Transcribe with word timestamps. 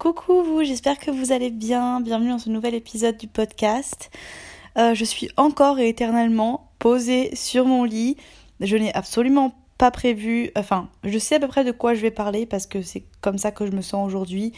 Coucou 0.00 0.42
vous, 0.42 0.64
j'espère 0.64 0.98
que 0.98 1.10
vous 1.10 1.30
allez 1.30 1.50
bien. 1.50 2.00
Bienvenue 2.00 2.30
dans 2.30 2.38
ce 2.38 2.48
nouvel 2.48 2.74
épisode 2.74 3.18
du 3.18 3.26
podcast. 3.26 4.10
Euh, 4.78 4.94
je 4.94 5.04
suis 5.04 5.28
encore 5.36 5.78
et 5.78 5.90
éternellement 5.90 6.70
posée 6.78 7.36
sur 7.36 7.66
mon 7.66 7.84
lit. 7.84 8.16
Je 8.60 8.78
n'ai 8.78 8.94
absolument 8.94 9.54
pas 9.76 9.90
prévu, 9.90 10.52
enfin, 10.56 10.88
je 11.04 11.18
sais 11.18 11.34
à 11.34 11.38
peu 11.38 11.48
près 11.48 11.64
de 11.64 11.70
quoi 11.70 11.92
je 11.92 12.00
vais 12.00 12.10
parler 12.10 12.46
parce 12.46 12.66
que 12.66 12.80
c'est 12.80 13.04
comme 13.20 13.36
ça 13.36 13.52
que 13.52 13.66
je 13.66 13.72
me 13.72 13.82
sens 13.82 14.06
aujourd'hui 14.06 14.54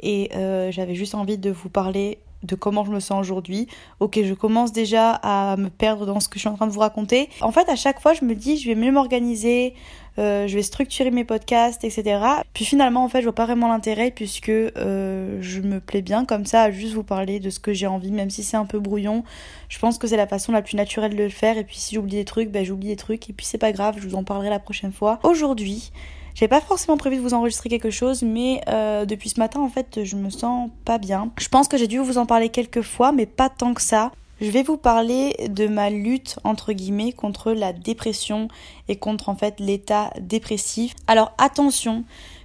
et 0.00 0.28
euh, 0.36 0.70
j'avais 0.70 0.94
juste 0.94 1.14
envie 1.14 1.38
de 1.38 1.50
vous 1.50 1.70
parler 1.70 2.18
de 2.42 2.54
comment 2.54 2.84
je 2.84 2.90
me 2.90 3.00
sens 3.00 3.20
aujourd'hui. 3.20 3.68
Ok, 4.00 4.18
je 4.22 4.34
commence 4.34 4.72
déjà 4.72 5.10
à 5.10 5.56
me 5.56 5.70
perdre 5.70 6.06
dans 6.06 6.20
ce 6.20 6.28
que 6.28 6.36
je 6.36 6.40
suis 6.40 6.48
en 6.48 6.54
train 6.54 6.66
de 6.66 6.72
vous 6.72 6.80
raconter. 6.80 7.28
En 7.40 7.52
fait, 7.52 7.68
à 7.68 7.76
chaque 7.76 8.00
fois, 8.00 8.14
je 8.14 8.24
me 8.24 8.34
dis, 8.34 8.56
je 8.56 8.68
vais 8.68 8.74
mieux 8.74 8.92
m'organiser, 8.92 9.74
euh, 10.18 10.46
je 10.46 10.54
vais 10.54 10.62
structurer 10.62 11.10
mes 11.10 11.24
podcasts, 11.24 11.84
etc. 11.84 12.20
Puis 12.52 12.64
finalement, 12.64 13.04
en 13.04 13.08
fait, 13.08 13.20
je 13.20 13.24
vois 13.24 13.34
pas 13.34 13.46
vraiment 13.46 13.68
l'intérêt 13.68 14.10
puisque 14.10 14.50
euh, 14.50 15.38
je 15.40 15.60
me 15.60 15.80
plais 15.80 16.02
bien 16.02 16.24
comme 16.24 16.44
ça 16.44 16.62
à 16.62 16.70
juste 16.70 16.94
vous 16.94 17.04
parler 17.04 17.40
de 17.40 17.50
ce 17.50 17.60
que 17.60 17.72
j'ai 17.72 17.86
envie, 17.86 18.10
même 18.10 18.30
si 18.30 18.42
c'est 18.42 18.56
un 18.56 18.66
peu 18.66 18.78
brouillon. 18.78 19.24
Je 19.68 19.78
pense 19.78 19.98
que 19.98 20.06
c'est 20.06 20.16
la 20.16 20.26
façon 20.26 20.52
la 20.52 20.62
plus 20.62 20.76
naturelle 20.76 21.16
de 21.16 21.22
le 21.22 21.28
faire. 21.28 21.56
Et 21.56 21.64
puis 21.64 21.76
si 21.76 21.94
j'oublie 21.94 22.16
des 22.16 22.24
trucs, 22.24 22.50
ben 22.50 22.64
j'oublie 22.64 22.88
des 22.88 22.96
trucs. 22.96 23.30
Et 23.30 23.32
puis 23.32 23.46
c'est 23.46 23.58
pas 23.58 23.72
grave, 23.72 23.96
je 23.98 24.08
vous 24.08 24.16
en 24.16 24.24
parlerai 24.24 24.50
la 24.50 24.58
prochaine 24.58 24.92
fois. 24.92 25.18
Aujourd'hui, 25.22 25.92
j'ai 26.34 26.48
pas 26.48 26.60
forcément 26.60 26.96
prévu 26.96 27.16
de 27.16 27.20
vous 27.20 27.34
enregistrer 27.34 27.68
quelque 27.68 27.90
chose, 27.90 28.22
mais 28.22 28.60
euh, 28.68 29.04
depuis 29.04 29.28
ce 29.28 29.38
matin, 29.38 29.60
en 29.60 29.68
fait, 29.68 30.04
je 30.04 30.16
me 30.16 30.30
sens 30.30 30.70
pas 30.84 30.98
bien. 30.98 31.30
Je 31.38 31.48
pense 31.48 31.68
que 31.68 31.76
j'ai 31.76 31.86
dû 31.86 31.98
vous 31.98 32.18
en 32.18 32.26
parler 32.26 32.48
quelques 32.48 32.82
fois, 32.82 33.12
mais 33.12 33.26
pas 33.26 33.48
tant 33.48 33.74
que 33.74 33.82
ça. 33.82 34.12
Je 34.40 34.50
vais 34.50 34.64
vous 34.64 34.76
parler 34.76 35.36
de 35.48 35.68
ma 35.68 35.88
lutte 35.88 36.36
entre 36.42 36.72
guillemets 36.72 37.12
contre 37.12 37.52
la 37.52 37.72
dépression 37.72 38.48
et 38.88 38.96
contre 38.96 39.28
en 39.28 39.36
fait 39.36 39.60
l'état 39.60 40.10
dépressif. 40.20 40.94
Alors 41.06 41.32
attention, 41.38 42.02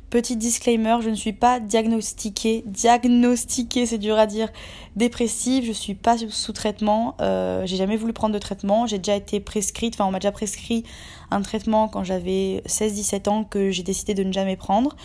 Petit 0.09 0.37
disclaimer, 0.37 0.99
je 1.01 1.09
ne 1.09 1.15
suis 1.15 1.33
pas 1.33 1.59
diagnostiquée, 1.59 2.63
diagnostiquée 2.65 3.85
c'est 3.85 3.97
dur 3.97 4.17
à 4.17 4.25
dire, 4.25 4.47
dépressive, 4.95 5.65
je 5.65 5.73
suis 5.73 5.95
pas 5.95 6.15
sous 6.17 6.53
traitement, 6.53 7.15
euh, 7.19 7.65
j'ai 7.65 7.75
jamais 7.75 7.97
voulu 7.97 8.13
prendre 8.13 8.33
de 8.33 8.39
traitement, 8.39 8.87
j'ai 8.87 8.99
déjà 8.99 9.17
été 9.17 9.41
prescrite, 9.41 9.95
enfin 9.95 10.05
on 10.05 10.11
m'a 10.11 10.19
déjà 10.19 10.31
prescrit 10.31 10.85
un 11.29 11.41
traitement 11.41 11.89
quand 11.89 12.05
j'avais 12.05 12.63
16-17 12.67 13.29
ans 13.29 13.43
que 13.43 13.69
j'ai 13.69 13.83
décidé 13.83 14.13
de 14.13 14.23
ne 14.23 14.31
jamais 14.31 14.55
prendre. 14.55 14.95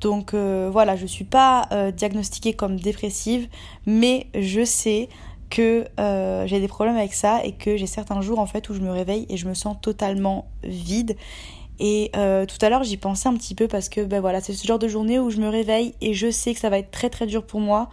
Donc 0.00 0.32
euh, 0.32 0.70
voilà, 0.72 0.94
je 0.94 1.06
suis 1.06 1.24
pas 1.24 1.66
euh, 1.72 1.90
diagnostiquée 1.90 2.54
comme 2.54 2.78
dépressive, 2.78 3.48
mais 3.84 4.28
je 4.32 4.64
sais 4.64 5.08
que 5.50 5.86
j'ai 6.46 6.60
des 6.60 6.68
problèmes 6.68 6.96
avec 6.96 7.14
ça 7.14 7.44
et 7.44 7.52
que 7.52 7.76
j'ai 7.76 7.88
certains 7.88 8.20
jours 8.20 8.38
en 8.38 8.46
fait 8.46 8.70
où 8.70 8.74
je 8.74 8.80
me 8.80 8.90
réveille 8.90 9.26
et 9.28 9.36
je 9.36 9.48
me 9.48 9.54
sens 9.54 9.76
totalement 9.82 10.46
vide 10.62 11.16
et 11.78 12.10
euh, 12.16 12.46
tout 12.46 12.56
à 12.64 12.68
l'heure, 12.68 12.84
j'y 12.84 12.96
pensais 12.96 13.28
un 13.28 13.34
petit 13.34 13.54
peu 13.54 13.68
parce 13.68 13.88
que 13.88 14.02
ben 14.02 14.20
voilà, 14.20 14.40
c'est 14.40 14.52
ce 14.52 14.66
genre 14.66 14.78
de 14.78 14.88
journée 14.88 15.18
où 15.18 15.30
je 15.30 15.38
me 15.38 15.48
réveille 15.48 15.94
et 16.00 16.14
je 16.14 16.30
sais 16.30 16.54
que 16.54 16.60
ça 16.60 16.70
va 16.70 16.78
être 16.78 16.90
très 16.90 17.10
très 17.10 17.26
dur 17.26 17.44
pour 17.44 17.60
moi 17.60 17.88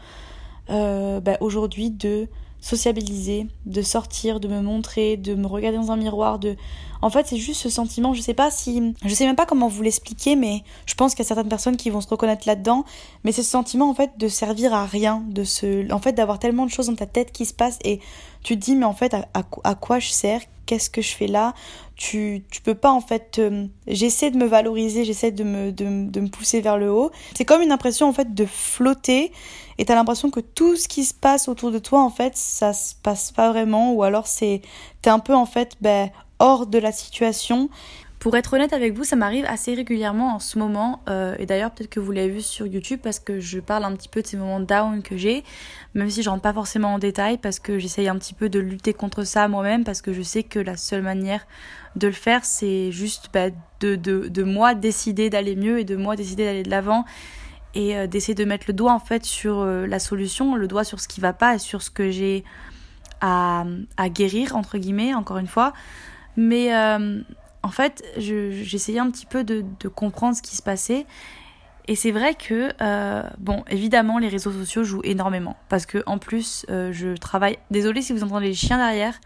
euh, 0.70 1.20
ben 1.20 1.38
aujourd'hui 1.40 1.90
de 1.90 2.28
sociabiliser, 2.62 3.48
de 3.66 3.82
sortir, 3.82 4.40
de 4.40 4.48
me 4.48 4.62
montrer, 4.62 5.16
de 5.16 5.34
me 5.34 5.48
regarder 5.48 5.78
dans 5.78 5.92
un 5.92 5.96
miroir, 5.96 6.40
de 6.40 6.56
en 7.02 7.10
fait, 7.10 7.26
c'est 7.28 7.38
juste 7.38 7.62
ce 7.62 7.70
sentiment, 7.70 8.14
je 8.14 8.22
sais 8.22 8.34
pas 8.34 8.52
si 8.52 8.94
je 9.06 9.14
sais 9.14 9.26
même 9.26 9.38
pas 9.38 9.46
comment 9.46 9.70
vous 9.70 9.82
l'expliquer 9.82 10.36
mais 10.36 10.64
je 10.86 10.94
pense 10.96 11.14
qu'il 11.16 11.24
y 11.24 11.26
a 11.26 11.28
certaines 11.28 11.48
personnes 11.48 11.78
qui 11.78 11.90
vont 11.90 12.02
se 12.02 12.10
reconnaître 12.10 12.46
là-dedans, 12.46 12.84
mais 13.24 13.32
c'est 13.32 13.44
ce 13.44 13.50
sentiment 13.50 13.90
en 13.90 13.94
fait 13.94 14.12
de 14.18 14.28
servir 14.28 14.74
à 14.74 14.86
rien, 14.86 15.24
de 15.30 15.46
se 15.46 15.92
en 15.94 16.00
fait 16.00 16.12
d'avoir 16.12 16.40
tellement 16.40 16.66
de 16.66 16.72
choses 16.72 16.88
dans 16.88 16.96
ta 16.96 17.06
tête 17.06 17.32
qui 17.32 17.46
se 17.46 17.54
passent 17.54 17.80
et 17.86 18.02
tu 18.44 18.60
te 18.60 18.66
dis 18.66 18.76
mais 18.76 18.86
en 18.86 18.94
fait 18.94 19.14
à, 19.14 19.26
à 19.64 19.76
quoi 19.76 20.00
je 20.00 20.10
sers? 20.10 20.42
Qu'est-ce 20.70 20.92
que 20.92 21.02
je 21.02 21.16
fais 21.16 21.26
là. 21.26 21.56
Tu, 21.96 22.44
tu 22.52 22.62
peux 22.62 22.76
pas 22.76 22.92
en 22.92 23.02
fait 23.02 23.42
j'essaie 23.88 24.30
de 24.30 24.38
me 24.38 24.46
valoriser 24.46 25.04
j'essaie 25.04 25.32
de 25.32 25.44
me, 25.44 25.72
de, 25.72 26.10
de, 26.10 26.22
me 26.22 26.28
pousser 26.28 26.62
vers 26.62 26.78
le 26.78 26.92
haut. 26.92 27.12
C'est 27.36 27.44
comme 27.44 27.64
une 27.64 27.72
impression 27.72 28.08
en 28.08 28.14
fait 28.14 28.36
de 28.36 28.46
flotter. 28.46 29.32
Et 29.80 29.86
t'as 29.86 29.96
l'impression 29.96 30.30
que 30.30 30.40
tout 30.40 30.76
ce 30.76 30.88
qui 30.88 31.06
se 31.06 31.14
passe 31.14 31.48
autour 31.48 31.72
de 31.72 31.80
toi 31.80 32.02
en 32.02 32.12
fait 32.12 32.38
ça 32.38 32.74
se 32.74 32.94
passe 33.02 33.32
pas 33.32 33.50
vraiment. 33.50 33.94
Ou 33.94 34.04
alors 34.04 34.28
c'est 34.28 34.62
t'es 35.02 35.10
un 35.10 35.20
peu 35.20 35.34
en 35.34 35.48
fait 35.48 35.76
ben, 35.82 36.12
hors 36.38 36.68
de 36.68 36.78
la 36.78 36.92
situation 36.92 37.70
pour 38.20 38.36
être 38.36 38.54
honnête 38.54 38.74
avec 38.74 38.94
vous, 38.94 39.06
ça 39.06 39.16
m'arrive 39.16 39.46
assez 39.46 39.74
régulièrement 39.74 40.36
en 40.36 40.40
ce 40.40 40.60
moment. 40.60 41.02
Euh, 41.10 41.36
et 41.40 41.46
d'ailleurs, 41.46 41.72
peut-être 41.72 41.90
que 41.90 42.02
vous 42.02 42.12
l'avez 42.12 42.30
vu 42.30 42.42
sur 42.42 42.68
YouTube 42.68 43.00
parce 43.02 43.18
que 43.18 43.40
je 43.40 43.60
parle 43.60 43.86
un 43.86 43.96
petit 43.96 44.10
peu 44.10 44.22
de 44.22 44.28
ces 44.28 44.36
moments 44.36 44.60
down 44.60 45.02
que 45.02 45.16
j'ai, 45.16 45.46
même 45.94 46.10
si 46.10 46.22
je 46.22 46.30
rentre 46.30 46.42
pas 46.42 46.52
forcément 46.52 46.96
en 46.96 47.00
détail 47.00 47.38
parce 47.38 47.60
que 47.60 47.80
j'essaye 47.80 48.10
un 48.10 48.18
petit 48.18 48.34
peu 48.34 48.50
de 48.50 48.60
lutter 48.60 48.94
contre 48.94 49.24
ça 49.24 49.48
moi-même 49.48 49.86
parce 49.86 50.02
que 50.02 50.12
je 50.12 50.22
sais 50.22 50.44
que 50.44 50.60
la 50.60 50.76
seule 50.76 51.02
manière 51.02 51.48
de 51.96 52.08
le 52.08 52.14
faire, 52.14 52.44
c'est 52.44 52.92
juste 52.92 53.30
bah, 53.34 53.52
de, 53.80 53.96
de, 53.96 54.28
de 54.28 54.44
moi 54.44 54.76
décider 54.76 55.30
d'aller 55.30 55.56
mieux 55.56 55.80
et 55.80 55.86
de 55.86 55.96
moi 55.96 56.18
décider 56.18 56.44
d'aller 56.44 56.64
de 56.64 56.70
l'avant 56.70 57.06
et 57.74 57.96
euh, 57.96 58.06
d'essayer 58.06 58.36
de 58.36 58.44
mettre 58.44 58.66
le 58.68 58.74
doigt 58.74 58.94
en 58.94 59.00
fait 59.00 59.24
sur 59.24 59.60
euh, 59.60 59.88
la 59.88 60.00
solution, 60.00 60.56
le 60.56 60.68
doigt 60.68 60.84
sur 60.84 61.00
ce 61.00 61.08
qui 61.08 61.22
va 61.22 61.32
pas 61.32 61.56
et 61.56 61.60
sur 61.60 61.82
ce 61.82 61.90
que 61.90 62.12
j'ai 62.12 62.44
à, 63.22 63.64
à 63.96 64.10
guérir 64.10 64.58
entre 64.58 64.78
guillemets, 64.78 65.14
encore 65.14 65.38
une 65.38 65.48
fois. 65.48 65.72
Mais 66.36 66.70
en 67.64 67.70
fait, 67.70 68.04
j'essayais 68.18 69.00
un 69.00 69.10
petit 69.10 69.26
peu 69.26 69.44
de, 69.44 69.64
comprendre 69.88 70.36
ce 70.36 70.42
qui 70.42 70.56
se 70.56 70.62
passait. 70.62 71.06
Et 71.88 71.96
c'est 71.96 72.12
vrai 72.12 72.36
que, 72.36 72.72
euh, 72.82 73.24
bon, 73.40 73.64
évidemment, 73.68 74.20
les 74.20 74.28
réseaux 74.28 74.52
sociaux 74.52 74.84
jouent 74.84 75.02
énormément. 75.04 75.58
Parce 75.70 75.86
que, 75.86 76.04
en 76.06 76.20
plus, 76.20 76.66
euh, 76.70 76.92
je 76.94 77.16
travaille. 77.18 77.58
Désolée 77.72 78.02
si 78.02 78.14
vous 78.14 78.24
entendez 78.24 78.48
les 78.48 78.54
chiens 78.54 78.78
derrière. 78.78 79.20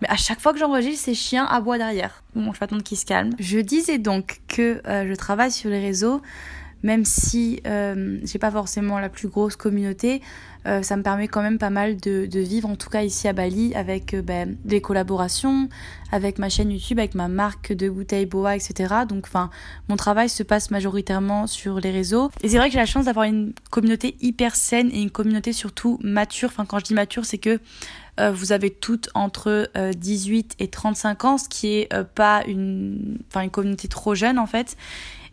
Mais 0.00 0.08
à 0.08 0.16
chaque 0.16 0.40
fois 0.40 0.52
que 0.52 0.58
j'enregistre, 0.58 1.04
ces 1.04 1.14
chiens 1.14 1.44
aboient 1.44 1.78
derrière. 1.78 2.22
Bon, 2.34 2.52
je 2.52 2.60
vais 2.60 2.64
attendre 2.64 2.82
qu'ils 2.82 2.98
se 2.98 3.06
calment. 3.06 3.34
Je 3.38 3.58
disais 3.58 3.98
donc 3.98 4.40
que 4.48 4.80
euh, 4.86 5.08
je 5.08 5.14
travaille 5.14 5.50
sur 5.50 5.70
les 5.70 5.80
réseaux 5.80 6.22
même 6.84 7.06
si 7.06 7.60
euh, 7.66 8.18
j'ai 8.24 8.38
pas 8.38 8.50
forcément 8.50 8.98
la 9.00 9.08
plus 9.08 9.28
grosse 9.28 9.56
communauté, 9.56 10.20
euh, 10.66 10.82
ça 10.82 10.96
me 10.96 11.02
permet 11.02 11.28
quand 11.28 11.42
même 11.42 11.58
pas 11.58 11.70
mal 11.70 11.96
de, 11.96 12.28
vivre, 12.38 12.68
en 12.68 12.76
tout 12.76 12.90
cas 12.90 13.02
ici 13.02 13.26
à 13.26 13.32
Bali, 13.32 13.74
avec 13.74 14.12
euh, 14.12 14.20
ben, 14.20 14.56
des 14.64 14.82
collaborations, 14.82 15.70
avec 16.12 16.38
ma 16.38 16.50
chaîne 16.50 16.70
YouTube, 16.70 16.98
avec 16.98 17.14
ma 17.14 17.28
marque 17.28 17.72
de 17.72 17.88
bouteilles 17.88 18.26
Boa, 18.26 18.54
etc. 18.54 18.94
Donc, 19.08 19.24
enfin, 19.26 19.48
mon 19.88 19.96
travail 19.96 20.28
se 20.28 20.42
passe 20.42 20.70
majoritairement 20.70 21.46
sur 21.46 21.80
les 21.80 21.90
réseaux. 21.90 22.30
Et 22.42 22.50
c'est 22.50 22.58
vrai 22.58 22.68
que 22.68 22.74
j'ai 22.74 22.78
la 22.78 22.86
chance 22.86 23.06
d'avoir 23.06 23.24
une 23.24 23.54
communauté 23.70 24.16
hyper 24.20 24.54
saine 24.54 24.90
et 24.92 25.00
une 25.00 25.10
communauté 25.10 25.54
surtout 25.54 25.98
mature. 26.02 26.50
Enfin, 26.50 26.66
quand 26.66 26.78
je 26.80 26.84
dis 26.84 26.94
mature, 26.94 27.24
c'est 27.24 27.38
que 27.38 27.60
euh, 28.20 28.30
vous 28.30 28.52
avez 28.52 28.68
toutes 28.68 29.08
entre 29.14 29.70
18 29.96 30.56
et 30.58 30.68
35 30.68 31.24
ans, 31.24 31.38
ce 31.38 31.48
qui 31.48 31.78
est 31.78 31.88
pas 32.14 32.42
une, 32.46 33.18
enfin, 33.28 33.40
une 33.40 33.50
communauté 33.50 33.88
trop 33.88 34.14
jeune 34.14 34.38
en 34.38 34.46
fait. 34.46 34.76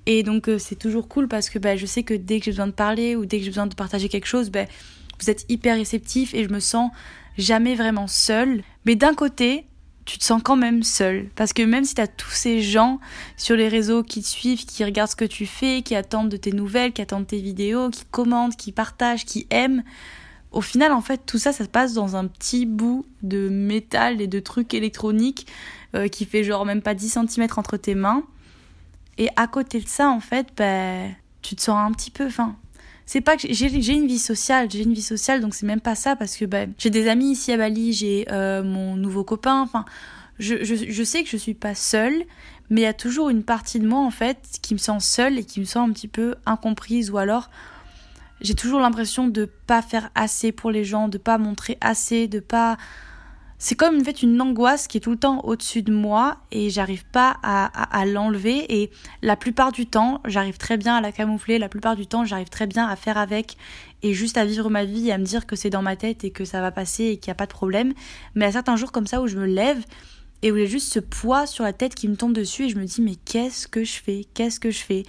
Et 0.06 0.24
donc 0.24 0.50
euh, 0.50 0.58
c'est 0.58 0.76
toujours 0.76 1.08
cool 1.08 1.28
parce 1.28 1.50
que 1.50 1.60
bah, 1.60 1.76
je 1.76 1.86
sais 1.86 2.04
que 2.04 2.14
dès 2.14 2.40
que 2.40 2.46
j'ai 2.46 2.52
besoin 2.52 2.68
de 2.68 2.72
parler 2.72 3.16
ou 3.16 3.26
dès 3.26 3.38
que 3.38 3.44
j'ai 3.44 3.50
besoin 3.50 3.68
de 3.68 3.76
partager 3.76 4.10
quelque 4.10 4.26
chose, 4.26 4.50
bah, 4.50 4.66
vous 5.20 5.30
êtes 5.30 5.46
hyper 5.50 5.76
réceptif 5.76 6.34
et 6.34 6.44
je 6.44 6.50
me 6.50 6.60
sens 6.60 6.92
jamais 7.38 7.76
vraiment 7.76 8.08
seule. 8.08 8.64
Mais 8.86 8.96
d'un 8.96 9.14
côté, 9.14 9.66
tu 10.06 10.18
te 10.18 10.24
sens 10.24 10.42
quand 10.44 10.56
même 10.56 10.84
seule. 10.84 11.30
Parce 11.36 11.54
que 11.54 11.62
même 11.62 11.84
si 11.84 11.96
tu 11.96 12.02
as 12.02 12.08
tous 12.08 12.32
ces 12.32 12.62
gens 12.62 13.00
sur 13.38 13.56
les 13.56 13.68
réseaux 13.68 14.04
qui 14.04 14.22
te 14.22 14.28
suivent, 14.28 14.66
qui 14.66 14.84
regardent 14.84 15.12
ce 15.12 15.16
que 15.16 15.26
tu 15.26 15.46
fais, 15.46 15.84
qui 15.84 15.96
attendent 15.96 16.30
de 16.30 16.38
tes 16.38 16.52
nouvelles, 16.52 16.92
qui 16.92 17.02
attendent 17.02 17.28
tes 17.28 17.40
vidéos, 17.40 17.90
qui 17.90 18.04
commentent, 18.10 18.58
qui 18.58 18.72
partagent, 18.72 19.26
qui 19.26 19.46
aiment, 19.52 19.84
au 20.52 20.62
final, 20.62 20.92
en 20.92 21.02
fait, 21.02 21.22
tout 21.26 21.38
ça, 21.38 21.54
ça 21.54 21.64
se 21.64 21.70
passe 21.70 21.94
dans 21.94 22.16
un 22.16 22.28
petit 22.28 22.66
bout 22.66 23.06
de 23.22 23.48
métal 23.48 24.22
et 24.22 24.28
de 24.28 24.40
trucs 24.40 24.74
électroniques 24.74 25.48
euh, 25.96 26.08
qui 26.08 26.26
fait 26.26 26.44
genre 26.44 26.66
même 26.66 26.82
pas 26.82 26.94
10 26.94 27.20
cm 27.30 27.48
entre 27.56 27.78
tes 27.78 27.96
mains. 27.96 28.24
Et 29.18 29.30
à 29.36 29.48
côté 29.48 29.80
de 29.80 29.88
ça, 29.88 30.10
en 30.10 30.20
fait, 30.20 30.48
ben, 30.58 31.14
tu 31.42 31.56
te 31.56 31.62
sens 31.62 31.78
un 31.78 31.92
petit 31.92 32.12
peu. 32.12 32.26
Enfin, 32.26 32.56
c'est 33.06 33.22
pas 33.22 33.38
que 33.38 33.48
j'ai 33.52 33.94
une 33.94 34.08
vie 34.08 34.20
sociale, 34.20 34.70
j'ai 34.72 34.84
une 34.84 34.94
vie 34.94 35.02
sociale, 35.02 35.42
donc 35.42 35.54
c'est 35.54 35.66
même 35.66 35.82
pas 35.82 35.96
ça 35.96 36.16
parce 36.16 36.38
que 36.38 36.46
ben, 36.46 36.74
j'ai 36.78 36.90
des 36.90 37.08
amis 37.08 37.32
ici 37.32 37.52
à 37.52 37.58
Bali, 37.58 37.94
j'ai 37.94 38.26
euh, 38.32 38.64
mon 38.64 38.96
nouveau 38.96 39.24
copain. 39.24 39.62
Enfin, 39.62 39.86
je, 40.40 40.64
je, 40.64 40.76
je, 40.76 41.04
sais 41.04 41.24
que 41.24 41.30
je 41.30 41.38
suis 41.38 41.54
pas 41.54 41.76
seule, 41.76 42.24
mais 42.70 42.82
il 42.82 42.84
y 42.84 42.88
a 42.88 42.94
toujours 42.94 43.30
une 43.30 43.44
partie 43.44 43.80
de 43.80 43.88
moi 43.88 44.00
en 44.00 44.12
fait 44.12 44.38
qui 44.62 44.74
me 44.74 44.80
sent 44.80 45.00
seule 45.02 45.38
et 45.38 45.44
qui 45.44 45.60
me 45.60 45.66
sent 45.66 45.80
un 45.80 45.92
petit 45.92 46.08
peu 46.08 46.36
incomprise 46.46 47.12
ou 47.12 47.18
alors 47.18 47.50
j'ai 48.42 48.56
toujours 48.56 48.80
l'impression 48.80 49.28
de 49.28 49.46
pas 49.46 49.82
faire 49.82 50.10
assez 50.16 50.52
pour 50.52 50.72
les 50.72 50.84
gens, 50.84 51.08
de 51.08 51.18
pas 51.18 51.38
montrer 51.38 51.78
assez, 51.80 52.28
de 52.28 52.40
pas 52.40 52.78
c'est 53.64 53.76
comme 53.76 54.00
en 54.00 54.12
une 54.24 54.42
angoisse 54.42 54.88
qui 54.88 54.98
est 54.98 55.02
tout 55.02 55.12
le 55.12 55.18
temps 55.18 55.42
au-dessus 55.42 55.84
de 55.84 55.94
moi 55.94 56.38
et 56.52 56.72
j'arrive 56.72 57.06
pas 57.06 57.38
à, 57.44 58.06
l'enlever. 58.08 58.82
Et 58.82 58.90
la 59.22 59.36
plupart 59.36 59.72
du 59.72 59.86
temps 59.86 60.20
j'arrive 60.26 60.58
très 60.58 60.78
bien 60.78 60.96
à 60.96 61.02
la 61.02 61.12
camoufler, 61.12 61.60
la 61.60 61.70
plupart 61.70 61.96
du 61.96 62.08
temps 62.08 62.26
j'arrive 62.26 62.50
très 62.50 62.66
bien 62.66 62.88
à 62.88 62.96
faire 62.96 63.20
avec 63.20 63.58
et 64.02 64.16
juste 64.16 64.38
à 64.38 64.46
vivre 64.46 64.72
ma 64.72 64.84
vie 64.84 65.10
et 65.10 65.12
à 65.12 65.20
me 65.20 65.26
dire 65.26 65.46
que 65.46 65.56
c'est 65.56 65.70
dans 65.70 65.84
ma 65.84 65.96
tête 65.96 66.24
et 66.24 66.32
que 66.32 66.44
ça 66.44 66.60
va 66.60 66.72
passer 66.72 67.04
et 67.04 67.18
qu'il 67.18 67.30
n'y 67.30 67.34
a 67.34 67.36
pas 67.36 67.46
de 67.46 67.52
problème. 67.52 67.94
Mais 68.34 68.46
à 68.46 68.52
certains 68.52 68.78
jours 68.78 68.92
comme 68.92 69.06
ça 69.06 69.22
où 69.22 69.28
je 69.28 69.38
me 69.38 69.46
lève 69.46 69.86
et 70.42 70.52
où 70.52 70.56
j'ai 70.56 70.66
juste 70.66 70.92
ce 70.92 71.00
poids 71.00 71.46
sur 71.46 71.64
la 71.64 71.72
tête 71.72 71.94
qui 71.94 72.08
me 72.08 72.16
tombe 72.16 72.34
dessus 72.34 72.64
et 72.64 72.70
je 72.70 72.80
me 72.80 72.86
dis 72.86 73.04
mais 73.04 73.16
qu'est-ce 73.16 73.68
que 73.68 73.84
je 73.84 74.02
fais? 74.02 74.26
Qu'est-ce 74.34 74.60
que 74.60 74.72
je 74.72 74.84
fais? 74.84 75.04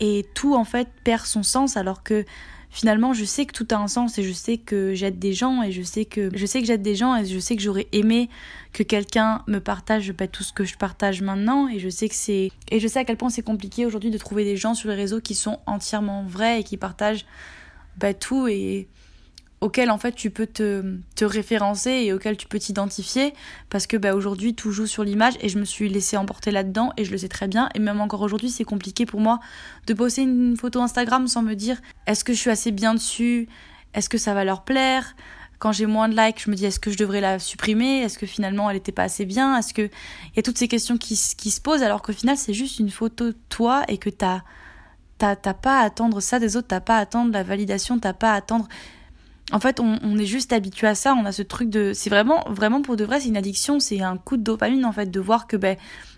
Et 0.00 0.26
tout 0.34 0.56
en 0.56 0.64
fait 0.64 0.88
perd 1.04 1.26
son 1.26 1.44
sens 1.44 1.76
alors 1.76 2.02
que 2.02 2.24
finalement 2.74 3.12
je 3.12 3.24
sais 3.24 3.46
que 3.46 3.52
tout 3.52 3.68
a 3.70 3.76
un 3.76 3.86
sens 3.86 4.18
et 4.18 4.24
je 4.24 4.32
sais 4.32 4.58
que 4.58 4.94
j'aide 4.94 5.20
des 5.20 5.32
gens 5.32 5.62
et 5.62 5.70
je 5.70 5.82
sais 5.82 6.04
que 6.04 6.28
je 6.34 6.44
sais 6.44 6.60
que 6.60 6.66
j'aide 6.66 6.82
des 6.82 6.96
gens 6.96 7.14
et 7.14 7.24
je 7.24 7.38
sais 7.38 7.54
que 7.54 7.62
j'aurais 7.62 7.86
aimé 7.92 8.28
que 8.72 8.82
quelqu'un 8.82 9.44
me 9.46 9.60
partage 9.60 10.12
pas 10.12 10.26
tout 10.26 10.42
ce 10.42 10.52
que 10.52 10.64
je 10.64 10.76
partage 10.76 11.22
maintenant 11.22 11.68
et 11.68 11.78
je 11.78 11.88
sais 11.88 12.08
que 12.08 12.16
c'est 12.16 12.50
et 12.72 12.80
je 12.80 12.88
sais 12.88 12.98
à 12.98 13.04
quel 13.04 13.16
point 13.16 13.30
c'est 13.30 13.42
compliqué 13.42 13.86
aujourd'hui 13.86 14.10
de 14.10 14.18
trouver 14.18 14.42
des 14.42 14.56
gens 14.56 14.74
sur 14.74 14.88
les 14.88 14.96
réseaux 14.96 15.20
qui 15.20 15.36
sont 15.36 15.60
entièrement 15.66 16.24
vrais 16.24 16.60
et 16.60 16.64
qui 16.64 16.76
partagent 16.76 17.26
bah, 17.96 18.12
tout 18.12 18.48
et 18.48 18.88
auquel 19.64 19.90
en 19.90 19.96
fait 19.96 20.12
tu 20.12 20.28
peux 20.28 20.46
te, 20.46 20.98
te 21.16 21.24
référencer 21.24 21.90
et 21.90 22.12
auquel 22.12 22.36
tu 22.36 22.46
peux 22.46 22.58
t'identifier 22.58 23.32
parce 23.70 23.86
que 23.86 23.96
bah, 23.96 24.14
aujourd'hui 24.14 24.54
tout 24.54 24.70
joue 24.72 24.86
sur 24.86 25.04
l'image 25.04 25.32
et 25.40 25.48
je 25.48 25.58
me 25.58 25.64
suis 25.64 25.88
laissée 25.88 26.18
emporter 26.18 26.50
là-dedans 26.50 26.92
et 26.98 27.04
je 27.06 27.10
le 27.10 27.16
sais 27.16 27.28
très 27.28 27.48
bien. 27.48 27.70
Et 27.74 27.78
même 27.78 28.02
encore 28.02 28.20
aujourd'hui 28.20 28.50
c'est 28.50 28.64
compliqué 28.64 29.06
pour 29.06 29.20
moi 29.20 29.40
de 29.86 29.94
poster 29.94 30.20
une 30.20 30.54
photo 30.58 30.82
Instagram 30.82 31.26
sans 31.28 31.40
me 31.40 31.54
dire 31.54 31.80
est-ce 32.06 32.24
que 32.24 32.34
je 32.34 32.38
suis 32.38 32.50
assez 32.50 32.72
bien 32.72 32.92
dessus? 32.92 33.48
Est-ce 33.94 34.10
que 34.10 34.18
ça 34.18 34.34
va 34.34 34.44
leur 34.44 34.64
plaire? 34.64 35.16
Quand 35.58 35.72
j'ai 35.72 35.86
moins 35.86 36.10
de 36.10 36.14
likes, 36.14 36.42
je 36.44 36.50
me 36.50 36.56
dis 36.56 36.66
est-ce 36.66 36.78
que 36.78 36.90
je 36.90 36.98
devrais 36.98 37.22
la 37.22 37.38
supprimer? 37.38 38.02
Est-ce 38.02 38.18
que 38.18 38.26
finalement 38.26 38.68
elle 38.68 38.76
n'était 38.76 38.92
pas 38.92 39.04
assez 39.04 39.24
bien? 39.24 39.56
Est-ce 39.56 39.72
que 39.72 39.82
il 39.82 40.36
y 40.36 40.40
a 40.40 40.42
toutes 40.42 40.58
ces 40.58 40.68
questions 40.68 40.98
qui, 40.98 41.18
qui 41.38 41.50
se 41.50 41.62
posent 41.62 41.82
alors 41.82 42.02
qu'au 42.02 42.12
final 42.12 42.36
c'est 42.36 42.52
juste 42.52 42.80
une 42.80 42.90
photo 42.90 43.28
de 43.28 43.36
toi 43.48 43.82
et 43.88 43.96
que 43.96 44.10
t'as 44.10 44.42
t'as 45.16 45.36
pas 45.36 45.80
à 45.80 45.84
attendre 45.84 46.20
ça 46.20 46.38
des 46.38 46.54
autres, 46.58 46.68
t'as 46.68 46.80
pas 46.80 46.98
à 46.98 47.00
attendre 47.00 47.32
la 47.32 47.42
validation, 47.42 47.98
t'as 47.98 48.12
pas 48.12 48.32
à 48.32 48.34
attendre 48.34 48.68
en 49.52 49.60
fait, 49.60 49.78
on, 49.78 50.18
est 50.18 50.26
juste 50.26 50.52
habitué 50.52 50.86
à 50.86 50.94
ça. 50.94 51.14
On 51.14 51.24
a 51.26 51.32
ce 51.32 51.42
truc 51.42 51.68
de. 51.68 51.92
C'est 51.94 52.10
vraiment, 52.10 52.44
vraiment 52.48 52.80
pour 52.80 52.96
de 52.96 53.04
vrai, 53.04 53.20
c'est 53.20 53.28
une 53.28 53.36
addiction. 53.36 53.78
C'est 53.78 54.00
un 54.00 54.16
coup 54.16 54.36
de 54.36 54.42
dopamine, 54.42 54.84
en 54.86 54.92
fait, 54.92 55.10
de 55.10 55.20
voir 55.20 55.46
que 55.46 55.56
ben, 55.56 55.76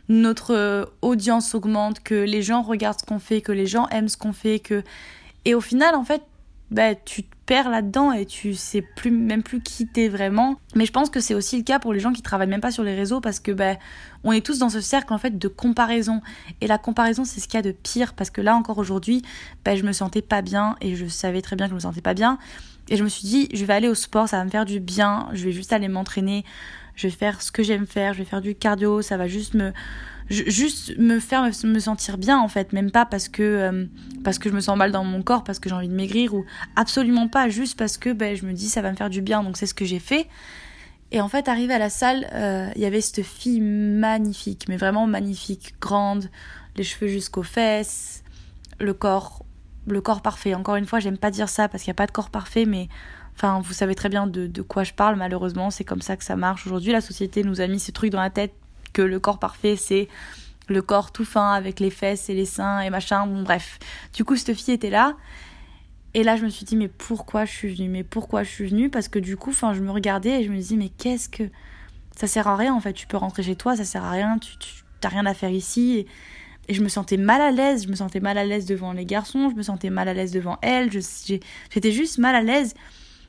notre 0.09 0.55
euh, 0.55 0.85
audience 1.03 1.55
augmente, 1.55 2.01
que 2.03 2.15
les 2.15 2.43
gens 2.43 2.63
regardent 2.63 3.01
ce 3.01 3.05
qu'on 3.05 3.19
fait, 3.19 3.41
que 3.41 3.53
les 3.53 3.67
gens 3.67 3.89
aiment 3.89 4.09
ce 4.09 4.17
qu'on 4.17 4.33
fait. 4.33 4.61
que 4.61 4.85
Et 5.45 5.55
au 5.55 5.61
final, 5.61 5.97
en 5.97 6.05
fait, 6.05 6.23
ben, 6.71 6.97
tu 7.05 7.25
te 7.25 7.35
perds 7.47 7.71
là-dedans 7.71 8.13
et 8.13 8.27
tu 8.27 8.55
sais 8.55 8.83
plus, 8.83 9.11
même 9.11 9.43
plus 9.43 9.61
qui 9.61 9.87
t'es 9.87 10.09
vraiment. 10.09 10.57
Mais 10.75 10.87
je 10.87 10.93
pense 10.93 11.11
que 11.11 11.21
c'est 11.21 11.35
aussi 11.35 11.57
le 11.57 11.63
cas 11.65 11.79
pour 11.79 11.93
les 11.93 12.01
gens 12.01 12.13
qui 12.13 12.23
travaillent 12.23 12.49
même 12.49 12.61
pas 12.61 12.73
sur 12.73 12.83
les 12.85 12.95
réseaux 12.95 13.21
parce 13.21 13.41
que 13.41 13.53
ben, 13.53 13.77
on 14.25 14.33
est 14.33 14.45
tous 14.45 14.59
dans 14.59 14.69
ce 14.69 14.81
cercle 14.81 15.13
en 15.13 15.19
fait 15.19 15.37
de 15.37 15.49
comparaison. 15.49 16.21
Et 16.61 16.67
la 16.67 16.79
comparaison, 16.79 17.25
c'est 17.25 17.41
ce 17.41 17.47
qu'il 17.47 17.59
y 17.59 17.61
a 17.61 17.63
de 17.63 17.73
pire 17.73 18.15
parce 18.15 18.31
que 18.31 18.41
là 18.41 18.55
encore 18.55 18.79
aujourd'hui, 18.79 19.23
ben, 19.65 19.77
je 19.77 19.85
me 19.85 19.93
sentais 19.93 20.23
pas 20.23 20.43
bien 20.43 20.77
et 20.81 20.97
je 20.97 21.07
savais 21.07 21.43
très 21.43 21.57
bien 21.57 21.67
que 21.67 21.71
je 21.71 21.75
me 21.77 21.81
sentais 21.81 22.03
pas 22.03 22.15
bien. 22.15 22.39
Et 22.89 22.97
je 22.97 23.05
me 23.05 23.09
suis 23.09 23.27
dit, 23.27 23.49
je 23.53 23.65
vais 23.65 23.73
aller 23.73 23.89
au 23.89 23.95
sport, 23.95 24.29
ça 24.29 24.39
va 24.39 24.45
me 24.45 24.51
faire 24.51 24.65
du 24.65 24.81
bien, 24.81 25.29
je 25.33 25.45
vais 25.45 25.53
juste 25.53 25.73
aller 25.73 25.89
m'entraîner, 25.89 26.45
je 26.95 27.09
vais 27.09 27.13
faire 27.13 27.43
ce 27.43 27.51
que 27.51 27.63
j'aime 27.63 27.87
faire, 27.87 28.15
je 28.15 28.19
vais 28.19 28.25
faire 28.25 28.41
du 28.41 28.55
cardio, 28.55 29.03
ça 29.03 29.17
va 29.17 29.27
juste 29.29 29.55
me 29.55 29.73
juste 30.29 30.99
me 30.99 31.21
faire 31.21 31.49
me, 31.65 31.79
sentir 31.79 32.19
bien 32.19 32.39
en 32.39 32.49
fait, 32.49 32.73
même 32.73 32.91
pas 32.91 33.07
parce 33.07 33.29
que 33.29 33.43
euh, 33.43 33.87
parce 34.25 34.41
que 34.41 34.49
je 34.51 34.55
me 34.55 34.61
sens 34.61 34.77
mal 34.77 34.91
dans 34.91 35.05
mon 35.05 35.23
corps, 35.23 35.45
parce 35.45 35.61
que 35.61 35.69
j'ai 35.69 35.75
envie 35.75 35.89
de 35.89 35.95
maigrir 35.95 36.35
ou 36.35 36.45
absolument 36.75 37.29
pas, 37.29 37.49
juste 37.49 37.79
parce 37.79 37.97
que 37.97 38.13
ben, 38.13 38.37
je 38.37 38.45
me 38.45 38.53
dis 38.53 38.69
ça 38.69 38.83
va 38.83 38.91
me 38.91 38.97
faire 38.97 39.11
du 39.11 39.23
bien, 39.23 39.43
donc 39.43 39.57
c'est 39.57 39.67
ce 39.67 39.75
que 39.75 39.85
j'ai 39.85 40.01
fait. 40.01 40.27
Et 41.13 41.21
en 41.21 41.29
fait, 41.29 41.49
arrivé 41.49 41.73
à 41.73 41.79
la 41.79 41.91
salle, 41.91 42.29
euh, 42.33 42.69
il 42.75 42.83
y 42.83 42.85
avait 42.85 43.01
cette 43.01 43.25
fille 43.25 43.61
magnifique, 43.61 44.67
mais 44.69 44.77
vraiment 44.77 45.07
magnifique, 45.07 45.75
grande, 45.81 46.29
les 46.77 46.83
cheveux 46.83 47.07
jusqu'aux 47.07 47.45
fesses, 47.45 48.25
le 48.81 48.93
corps 48.93 49.46
le 49.87 50.01
corps 50.01 50.23
parfait. 50.23 50.55
Encore 50.55 50.77
une 50.77 50.87
fois, 50.87 51.01
j'aime 51.01 51.19
pas 51.19 51.31
dire 51.31 51.49
ça 51.49 51.69
parce 51.69 51.83
qu'il 51.83 51.91
n'y 51.91 51.97
a 51.97 52.01
pas 52.01 52.07
de 52.07 52.13
corps 52.13 52.31
parfait, 52.31 52.65
mais 52.65 52.89
enfin, 53.35 53.61
vous 53.61 53.73
savez 53.73 53.95
très 53.95 54.09
bien 54.09 54.27
de, 54.27 54.63
quoi 54.63 54.85
je 54.85 54.93
parle, 54.93 55.17
malheureusement, 55.17 55.71
c'est 55.71 55.85
comme 55.85 56.03
ça 56.03 56.17
que 56.17 56.25
ça 56.25 56.37
marche. 56.37 56.67
Aujourd'hui, 56.67 56.93
la 56.93 57.01
société 57.01 57.43
nous 57.43 57.61
a 57.61 57.67
mis 57.67 57.81
ce 57.81 57.93
truc 57.93 58.11
dans 58.11 58.21
la 58.21 58.31
tête 58.31 58.55
que 58.93 59.03
le 59.03 59.21
corps 59.21 59.39
parfait, 59.39 59.77
c'est 59.77 60.09
le 60.69 60.83
corps 60.83 61.13
tout 61.13 61.25
fin 61.25 61.53
avec 61.53 61.79
les 61.81 61.91
fesses 61.91 62.29
et 62.29 62.35
les 62.35 62.47
seins 62.47 62.81
et 62.81 62.91
machin. 62.91 63.27
Bref. 63.27 63.79
Du 64.15 64.25
coup, 64.25 64.37
cette 64.37 64.55
fille 64.55 64.75
était 64.75 64.91
là. 64.91 65.17
Et 66.15 66.25
là, 66.25 66.37
je 66.37 66.45
me 66.45 66.49
suis 66.49 66.65
dit, 66.65 66.77
mais 66.77 66.89
pourquoi 66.89 67.45
je 67.45 67.53
suis 67.53 67.75
venue? 67.75 67.89
Mais 67.89 68.03
pourquoi 68.03 68.43
je 68.43 68.49
suis 68.49 68.67
venue? 68.67 68.91
Parce 68.91 69.09
que 69.09 69.19
du 69.19 69.37
coup, 69.37 69.51
enfin, 69.51 69.75
je 69.75 69.81
me 69.81 69.91
regardais 69.91 70.41
et 70.41 70.45
je 70.45 70.51
me 70.51 70.59
dis, 70.59 70.77
mais 70.77 70.89
qu'est-ce 70.89 71.29
que. 71.29 71.45
Ça 72.17 72.27
sert 72.27 72.49
à 72.49 72.57
rien 72.57 72.73
en 72.73 72.81
fait. 72.81 72.95
Tu 72.95 73.07
peux 73.07 73.19
rentrer 73.19 73.43
chez 73.43 73.57
toi, 73.57 73.77
ça 73.77 73.85
sert 73.85 74.03
à 74.03 74.11
rien. 74.11 74.39
Tu, 74.39 74.57
tu 74.57 74.73
t'as 75.01 75.11
rien 75.11 75.27
à 75.27 75.35
faire 75.35 75.51
ici. 75.51 75.99
Et 75.99 76.07
et 76.69 76.75
je 76.75 76.83
me 76.83 76.89
sentais 76.89 77.17
mal 77.17 77.41
à 77.41 77.51
l'aise, 77.51 77.85
je 77.85 77.89
me 77.89 77.97
sentais 77.97 78.21
mal 78.21 78.39
à 78.39 78.45
l'aise 78.45 78.67
devant 78.67 78.93
les 78.93 79.05
garçons, 79.05 79.51
je 79.51 79.55
me 79.55 79.63
sentais 79.63 79.91
mal 79.91 80.09
à 80.09 80.15
l'aise 80.15 80.33
devant 80.33 80.59
elle, 80.63 80.91
j'étais 80.91 81.93
juste 81.93 82.19
mal 82.19 82.35
à 82.35 82.43
l'aise. 82.43 82.75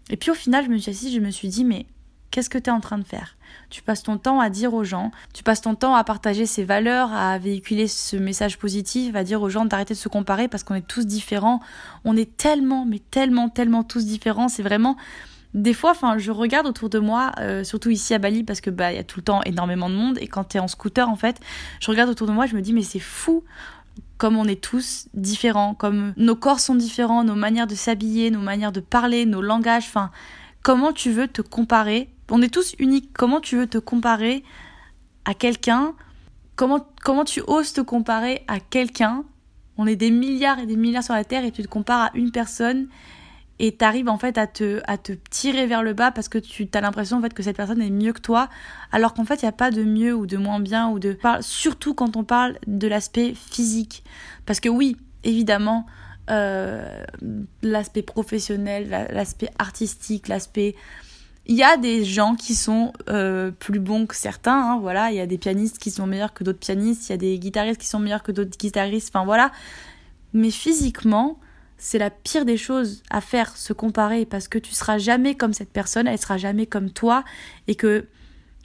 Et 0.10 0.18
puis 0.18 0.32
au 0.32 0.36
final, 0.36 0.66
je 0.66 0.70
me 0.70 0.78
suis 0.78 0.92
assise, 0.92 1.14
je 1.14 1.20
me 1.20 1.32
suis 1.32 1.50
dit, 1.50 1.66
mais 1.66 1.86
qu'est-ce 2.32 2.50
que 2.50 2.58
tu 2.58 2.70
es 2.70 2.74
en 2.74 2.80
train 2.80 2.98
de 2.98 3.04
faire? 3.04 3.36
Tu 3.70 3.82
passes 3.82 4.04
ton 4.04 4.18
temps 4.18 4.40
à 4.40 4.50
dire 4.50 4.74
aux 4.74 4.84
gens, 4.84 5.12
tu 5.34 5.44
passes 5.44 5.62
ton 5.62 5.76
temps 5.76 5.96
à 5.96 6.04
partager 6.04 6.46
ces 6.46 6.64
valeurs, 6.64 7.12
à 7.14 7.38
véhiculer 7.38 7.88
ce 7.88 8.16
message 8.16 8.58
positif, 8.58 9.16
à 9.16 9.24
dire 9.24 9.42
aux 9.42 9.50
gens 9.50 9.66
d'arrêter 9.66 9.94
de 9.94 10.00
se 10.00 10.10
comparer 10.10 10.48
parce 10.48 10.64
qu'on 10.64 10.76
est 10.76 10.88
tous 10.88 11.06
différents. 11.06 11.60
On 12.06 12.16
est 12.16 12.38
tellement, 12.38 12.86
mais 12.86 13.00
tellement, 13.00 13.50
tellement 13.50 13.84
tous 13.84 14.06
différents. 14.06 14.48
C'est 14.48 14.64
vraiment 14.64 14.96
des 15.58 15.74
fois, 15.74 15.92
enfin, 15.92 16.20
je 16.20 16.32
regarde 16.32 16.68
autour 16.68 16.88
de 16.90 17.00
moi, 17.00 17.32
euh, 17.40 17.64
surtout 17.64 17.90
ici 17.90 18.14
à 18.14 18.20
Bali, 18.20 18.44
parce 18.44 18.62
que 18.62 18.70
bah, 18.70 18.94
il 18.94 18.96
y 18.96 19.00
a 19.00 19.04
tout 19.04 19.20
le 19.20 19.24
temps 19.24 19.42
énormément 19.44 19.90
de 19.90 19.96
monde, 19.96 20.20
et 20.22 20.28
quand 20.28 20.44
t'es 20.44 20.60
en 20.60 20.68
scooter, 20.68 21.10
en 21.10 21.16
fait, 21.16 21.40
je 21.80 21.90
regarde 21.90 22.10
autour 22.12 22.28
de 22.28 22.32
moi, 22.32 22.46
je 22.46 22.56
me 22.56 22.62
dis, 22.62 22.74
mais 22.74 22.84
c'est 22.84 23.00
fou 23.00 23.44
comme 24.18 24.38
on 24.38 24.46
est 24.46 24.62
tous 24.62 25.08
différents, 25.16 25.74
comme 25.74 26.14
nos 26.16 26.36
corps 26.36 26.60
sont 26.60 26.76
différents, 26.76 27.24
nos 27.24 27.36
manières 27.36 27.66
de 27.66 27.74
s'habiller, 27.74 28.30
nos 28.30 28.40
manières 28.40 28.72
de 28.72 28.80
parler, 28.80 29.26
nos 29.26 29.42
langages, 29.42 29.86
enfin, 29.88 30.12
comment 30.62 30.94
tu 30.94 31.12
veux 31.12 31.28
te 31.28 31.42
comparer? 31.42 32.10
On 32.30 32.42
est 32.44 32.54
tous 32.54 32.76
uniques, 32.78 33.10
comment 33.14 33.42
tu 33.42 33.58
veux 33.58 33.68
te 33.68 33.80
comparer 33.80 34.44
à 35.26 35.34
quelqu'un? 35.34 35.94
Comment, 36.56 36.88
comment 37.04 37.26
tu 37.26 37.42
oses 37.48 37.74
te 37.74 37.82
comparer 37.82 38.44
à 38.48 38.60
quelqu'un? 38.60 39.24
On 39.78 39.88
est 39.88 39.96
des 39.96 40.12
milliards 40.12 40.60
et 40.60 40.68
des 40.68 40.76
milliards 40.76 41.04
sur 41.04 41.16
la 41.16 41.24
Terre 41.24 41.46
et 41.46 41.52
tu 41.52 41.64
te 41.64 41.68
compares 41.68 42.02
à 42.02 42.12
une 42.14 42.32
personne 42.32 42.90
et 43.60 43.76
t'arrives 43.76 44.10
en 44.10 44.18
fait 44.18 44.38
à 44.38 44.48
te, 44.48 44.82
à 44.86 44.98
te 44.98 45.14
tirer 45.30 45.66
vers 45.66 45.84
le 45.84 45.94
bas 45.94 46.12
parce 46.12 46.30
que 46.30 46.38
tu 46.38 46.68
as 46.74 46.82
l'impression 46.82 47.18
en 47.18 47.22
fait 47.22 47.34
que 47.34 47.44
cette 47.44 47.58
personne 47.58 47.82
est 47.82 47.90
mieux 47.90 48.14
que 48.14 48.22
toi 48.22 48.50
alors 48.92 49.14
qu'en 49.14 49.26
fait 49.26 49.42
il 49.42 49.46
n'y 49.46 49.50
a 49.50 49.54
pas 49.54 49.72
de 49.72 49.84
mieux 49.84 50.14
ou 50.14 50.26
de 50.26 50.38
moins 50.38 50.60
bien 50.60 50.90
ou 50.90 51.00
de 51.00 51.18
surtout 51.42 51.94
quand 51.94 52.16
on 52.18 52.24
parle 52.24 52.58
de 52.68 52.88
l'aspect 52.88 53.34
physique 53.34 54.04
parce 54.46 54.60
que 54.60 54.70
oui 54.70 54.98
évidemment 55.24 55.86
euh, 56.30 57.04
l'aspect 57.64 58.04
professionnel 58.04 59.08
l'aspect 59.12 59.50
artistique 59.58 60.28
l'aspect 60.28 60.76
il 61.50 61.56
y 61.56 61.64
a 61.64 61.78
des 61.78 62.04
gens 62.04 62.36
qui 62.36 62.56
sont 62.56 62.92
euh, 63.08 63.52
plus 63.52 63.80
bons 63.80 64.06
que 64.06 64.16
certains, 64.16 64.74
hein, 64.74 64.80
voilà. 64.82 65.12
Il 65.12 65.16
y 65.16 65.22
a 65.22 65.26
des 65.26 65.38
pianistes 65.38 65.80
qui 65.80 65.92
sont 65.92 66.06
meilleurs 66.06 66.34
que 66.34 66.44
d'autres 66.44 66.60
pianistes, 66.60 67.08
il 67.08 67.12
y 67.12 67.16
a 67.16 67.18
des 67.18 67.40
guitaristes 67.40 67.80
qui 67.80 67.88
sont 67.88 68.00
meilleurs 68.00 68.22
que 68.22 68.34
d'autres 68.34 68.58
guitaristes, 68.58 69.16
enfin 69.16 69.24
voilà. 69.24 69.54
Mais 70.34 70.52
physiquement, 70.52 71.40
c'est 71.78 72.00
la 72.00 72.10
pire 72.10 72.46
des 72.46 72.58
choses 72.58 73.04
à 73.10 73.22
faire, 73.22 73.56
se 73.56 73.74
comparer, 73.74 74.26
parce 74.26 74.48
que 74.48 74.58
tu 74.58 74.74
seras 74.74 74.98
jamais 74.98 75.36
comme 75.36 75.54
cette 75.54 75.72
personne, 75.72 76.08
elle 76.08 76.18
sera 76.18 76.38
jamais 76.38 76.66
comme 76.66 76.90
toi, 76.90 77.24
et 77.68 77.76
que 77.76 78.06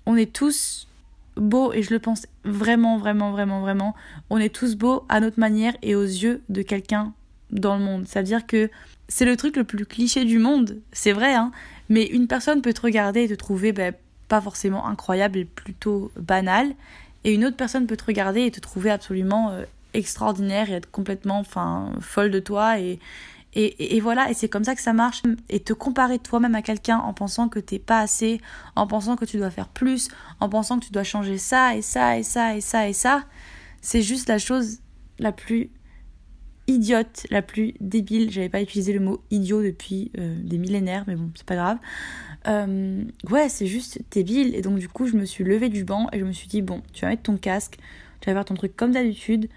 on 0.06 0.16
est 0.16 0.32
tous 0.32 0.88
beaux, 1.36 1.72
et 1.72 1.82
je 1.82 1.90
le 1.90 1.98
pense 1.98 2.26
vraiment, 2.44 2.98
vraiment, 2.98 3.30
vraiment, 3.30 3.60
vraiment, 3.60 3.94
on 4.30 4.38
est 4.38 4.54
tous 4.54 4.76
beaux 4.76 5.04
à 5.08 5.20
notre 5.20 5.38
manière 5.38 5.74
et 5.82 5.94
aux 5.94 6.02
yeux 6.02 6.42
de 6.48 6.62
quelqu'un 6.62 7.12
dans 7.50 7.76
le 7.76 7.84
monde. 7.84 8.06
C'est-à-dire 8.06 8.46
que 8.46 8.70
c'est 9.08 9.24
le 9.24 9.36
truc 9.36 9.56
le 9.56 9.64
plus 9.64 9.86
cliché 9.86 10.24
du 10.24 10.38
monde, 10.38 10.78
c'est 10.92 11.12
vrai, 11.12 11.34
hein, 11.34 11.52
mais 11.88 12.04
une 12.04 12.26
personne 12.26 12.62
peut 12.62 12.72
te 12.72 12.80
regarder 12.80 13.24
et 13.24 13.28
te 13.28 13.34
trouver 13.34 13.72
ben, 13.72 13.94
pas 14.28 14.40
forcément 14.40 14.86
incroyable 14.86 15.38
et 15.38 15.44
plutôt 15.44 16.10
banal, 16.16 16.74
et 17.24 17.32
une 17.34 17.44
autre 17.44 17.56
personne 17.56 17.86
peut 17.86 17.96
te 17.96 18.04
regarder 18.04 18.46
et 18.46 18.50
te 18.50 18.60
trouver 18.60 18.90
absolument 18.90 19.50
euh, 19.50 19.64
extraordinaire 19.94 20.70
et 20.70 20.74
être 20.74 20.90
complètement 20.90 21.38
enfin 21.38 21.92
folle 22.00 22.30
de 22.30 22.40
toi 22.40 22.78
et 22.78 22.98
et, 23.54 23.96
et, 23.96 24.00
voilà, 24.00 24.30
et 24.30 24.34
c'est 24.34 24.48
comme 24.48 24.64
ça 24.64 24.74
que 24.74 24.80
ça 24.80 24.92
marche. 24.92 25.22
Et 25.50 25.60
te 25.60 25.72
comparer 25.72 26.18
toi-même 26.18 26.54
à 26.54 26.62
quelqu'un 26.62 26.98
en 26.98 27.12
pensant 27.12 27.48
que 27.48 27.58
t'es 27.58 27.78
pas 27.78 28.00
assez, 28.00 28.40
en 28.76 28.86
pensant 28.86 29.16
que 29.16 29.24
tu 29.24 29.36
dois 29.36 29.50
faire 29.50 29.68
plus, 29.68 30.08
en 30.40 30.48
pensant 30.48 30.78
que 30.78 30.86
tu 30.86 30.92
dois 30.92 31.04
changer 31.04 31.38
ça 31.38 31.76
et 31.76 31.82
ça 31.82 32.16
et 32.16 32.22
ça 32.22 32.56
et 32.56 32.60
ça 32.60 32.88
et 32.88 32.92
ça, 32.92 33.24
c'est 33.82 34.02
juste 34.02 34.28
la 34.28 34.38
chose 34.38 34.78
la 35.18 35.32
plus 35.32 35.70
idiote, 36.66 37.26
la 37.30 37.42
plus 37.42 37.74
débile. 37.80 38.30
J'avais 38.30 38.48
pas 38.48 38.62
utilisé 38.62 38.94
le 38.94 39.00
mot 39.00 39.22
idiot 39.30 39.62
depuis 39.62 40.10
euh, 40.18 40.34
des 40.42 40.56
millénaires, 40.56 41.04
mais 41.06 41.16
bon, 41.16 41.30
c'est 41.34 41.46
pas 41.46 41.56
grave. 41.56 41.78
Euh, 42.48 43.04
ouais, 43.30 43.50
c'est 43.50 43.66
juste 43.66 44.00
débile. 44.10 44.54
Et 44.54 44.62
donc, 44.62 44.78
du 44.78 44.88
coup, 44.88 45.06
je 45.06 45.14
me 45.14 45.26
suis 45.26 45.44
levée 45.44 45.68
du 45.68 45.84
banc 45.84 46.08
et 46.12 46.18
je 46.18 46.24
me 46.24 46.32
suis 46.32 46.48
dit, 46.48 46.62
bon, 46.62 46.82
tu 46.94 47.02
vas 47.02 47.10
mettre 47.10 47.22
ton 47.22 47.36
casque, 47.36 47.76
tu 48.20 48.30
vas 48.30 48.34
faire 48.34 48.44
ton 48.46 48.54
truc 48.54 48.74
comme 48.76 48.92
d'habitude 48.92 49.48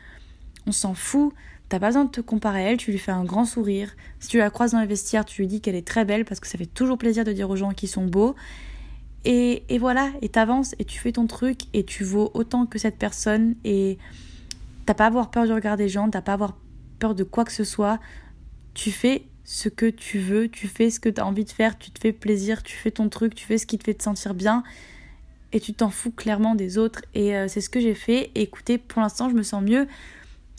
on 0.67 0.72
s'en 0.72 0.93
fout. 0.93 1.34
T'as 1.69 1.79
pas 1.79 1.88
besoin 1.88 2.05
de 2.05 2.12
te 2.12 2.22
comparer 2.22 2.65
à 2.65 2.72
elle, 2.72 2.77
tu 2.77 2.91
lui 2.91 3.00
fais 3.00 3.12
un 3.12 3.24
grand 3.24 3.45
sourire. 3.45 3.95
Si 4.19 4.29
tu 4.29 4.38
la 4.38 4.50
croises 4.50 4.74
dans 4.74 4.79
les 4.79 4.86
vestiaires, 4.86 5.25
tu 5.25 5.41
lui 5.41 5.48
dis 5.48 5.62
qu'elle 5.62 5.75
est 5.75 5.88
très 5.88 6.05
belle 6.05 6.24
parce 6.24 6.39
que 6.39 6.48
ça 6.48 6.57
fait 6.57 6.67
toujours 6.67 6.98
plaisir 6.98 7.24
de 7.24 7.31
dire 7.31 7.50
aux 7.50 7.55
gens 7.55 7.72
qu'ils 7.72 7.89
sont 7.89 8.05
beaux. 8.05 8.36
Et, 9.27 9.63
voilà, 9.79 10.12
et 10.22 10.29
t'avances 10.29 10.75
et 10.77 10.86
tu 10.86 11.00
fais 11.00 11.12
ton 11.12 11.25
truc 11.25 11.62
et 11.74 11.84
tu 11.84 12.03
vaux 12.03 12.29
autant 12.36 12.67
que 12.67 12.77
cette 12.77 12.98
personne 12.98 13.55
et 13.63 13.98
t'as 14.86 14.93
pas 14.93 15.05
à 15.05 15.07
avoir 15.07 15.31
peur 15.31 15.48
du 15.48 15.51
regard 15.53 15.77
des 15.77 15.89
gens, 15.89 16.07
t'as 16.12 16.22
pas 16.22 16.34
à 16.34 16.36
avoir 16.36 16.55
peur 17.00 17.15
de 17.15 17.24
quoi 17.24 17.43
que 17.43 17.51
ce 17.51 17.63
soit. 17.63 18.00
Tu 18.75 18.91
fais 18.91 19.24
ce 19.43 19.67
que 19.67 19.89
tu 19.89 20.19
veux, 20.19 20.48
tu 20.48 20.67
fais 20.67 20.91
ce 20.91 21.00
que 21.00 21.10
tu 21.10 21.19
as 21.19 21.25
envie 21.25 21.43
de 21.43 21.50
faire, 21.50 21.79
tu 21.79 21.89
te 21.89 22.00
fais 22.00 22.13
plaisir, 22.13 22.62
tu 22.62 22.75
fais 22.75 22.91
ton 22.91 23.10
truc, 23.10 23.34
tu 23.34 23.45
fais 23.48 23.57
ce 23.57 23.65
qui 23.65 23.79
te 23.79 23.84
fait 23.84 23.95
te 23.95 24.03
sentir 24.03 24.36
bien 24.36 24.63
et 25.53 25.60
tu 25.60 25.74
t'en 25.74 25.89
fous 25.89 26.12
clairement 26.12 26.53
des 26.53 26.77
autres. 26.77 27.01
Et 27.15 27.36
euh, 27.36 27.48
c'est 27.48 27.62
ce 27.62 27.69
que 27.69 27.79
j'ai 27.79 27.95
fait. 27.95 28.29
Et 28.36 28.41
écoutez, 28.41 28.77
pour 28.77 29.01
l'instant, 29.01 29.29
je 29.29 29.36
me 29.36 29.41
sens 29.43 29.63
mieux. 29.63 29.88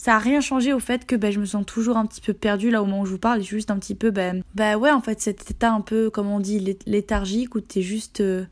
Ça 0.07 0.13
n'a 0.13 0.19
rien 0.19 0.39
changé 0.39 0.71
au 0.71 0.79
fait 0.79 1.05
que 1.05 1.17
ben, 1.17 1.33
je 1.33 1.39
me 1.41 1.45
sens 1.45 1.65
toujours 1.65 1.97
un 1.97 2.05
petit 2.05 2.21
peu 2.21 2.31
perdue 2.31 2.71
là 2.71 2.81
au 2.81 2.85
moment 2.85 3.01
où 3.01 3.05
je 3.05 3.11
vous 3.11 3.17
parle. 3.17 3.41
Juste 3.41 3.71
un 3.71 3.77
petit 3.77 3.93
peu, 3.93 4.09
ben, 4.09 4.41
bah 4.55 4.77
ouais, 4.77 4.89
en 4.89 5.01
fait, 5.01 5.19
cet 5.19 5.51
état 5.51 5.69
un 5.69 5.81
peu, 5.81 6.09
comme 6.09 6.27
on 6.27 6.39
dit, 6.39 6.77
léthargique 6.85 7.55
où 7.55 7.59
t'es 7.59 7.81
juste. 7.81 8.21
Euh, 8.21 8.45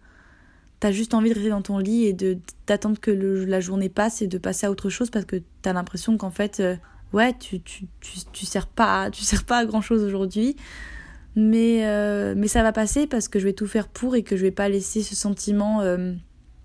t'as 0.81 0.91
juste 0.91 1.13
envie 1.13 1.29
de 1.29 1.35
rester 1.35 1.51
dans 1.51 1.61
ton 1.61 1.77
lit 1.77 2.07
et 2.07 2.11
de 2.11 2.37
d'attendre 2.67 2.99
que 2.99 3.09
la 3.09 3.61
journée 3.61 3.87
passe 3.87 4.21
et 4.21 4.27
de 4.27 4.37
passer 4.37 4.65
à 4.65 4.71
autre 4.71 4.89
chose 4.89 5.09
parce 5.09 5.23
que 5.23 5.37
t'as 5.61 5.71
l'impression 5.71 6.17
qu'en 6.17 6.29
fait, 6.29 6.59
euh, 6.59 6.75
ouais, 7.13 7.33
tu, 7.39 7.61
tu, 7.61 7.85
tu, 8.01 8.19
tu, 8.33 8.45
sers 8.45 8.67
pas, 8.67 9.09
tu 9.09 9.23
sers 9.23 9.45
pas 9.45 9.59
à 9.59 9.65
grand 9.65 9.79
chose 9.79 10.03
aujourd'hui. 10.03 10.57
Mais, 11.37 11.85
euh, 11.85 12.33
mais 12.35 12.49
ça 12.49 12.63
va 12.63 12.73
passer 12.73 13.07
parce 13.07 13.29
que 13.29 13.39
je 13.39 13.45
vais 13.45 13.53
tout 13.53 13.67
faire 13.67 13.87
pour 13.87 14.17
et 14.17 14.23
que 14.23 14.35
je 14.35 14.41
vais 14.41 14.51
pas 14.51 14.67
laisser 14.67 15.03
ce 15.03 15.15
sentiment, 15.15 15.79
euh, 15.79 16.15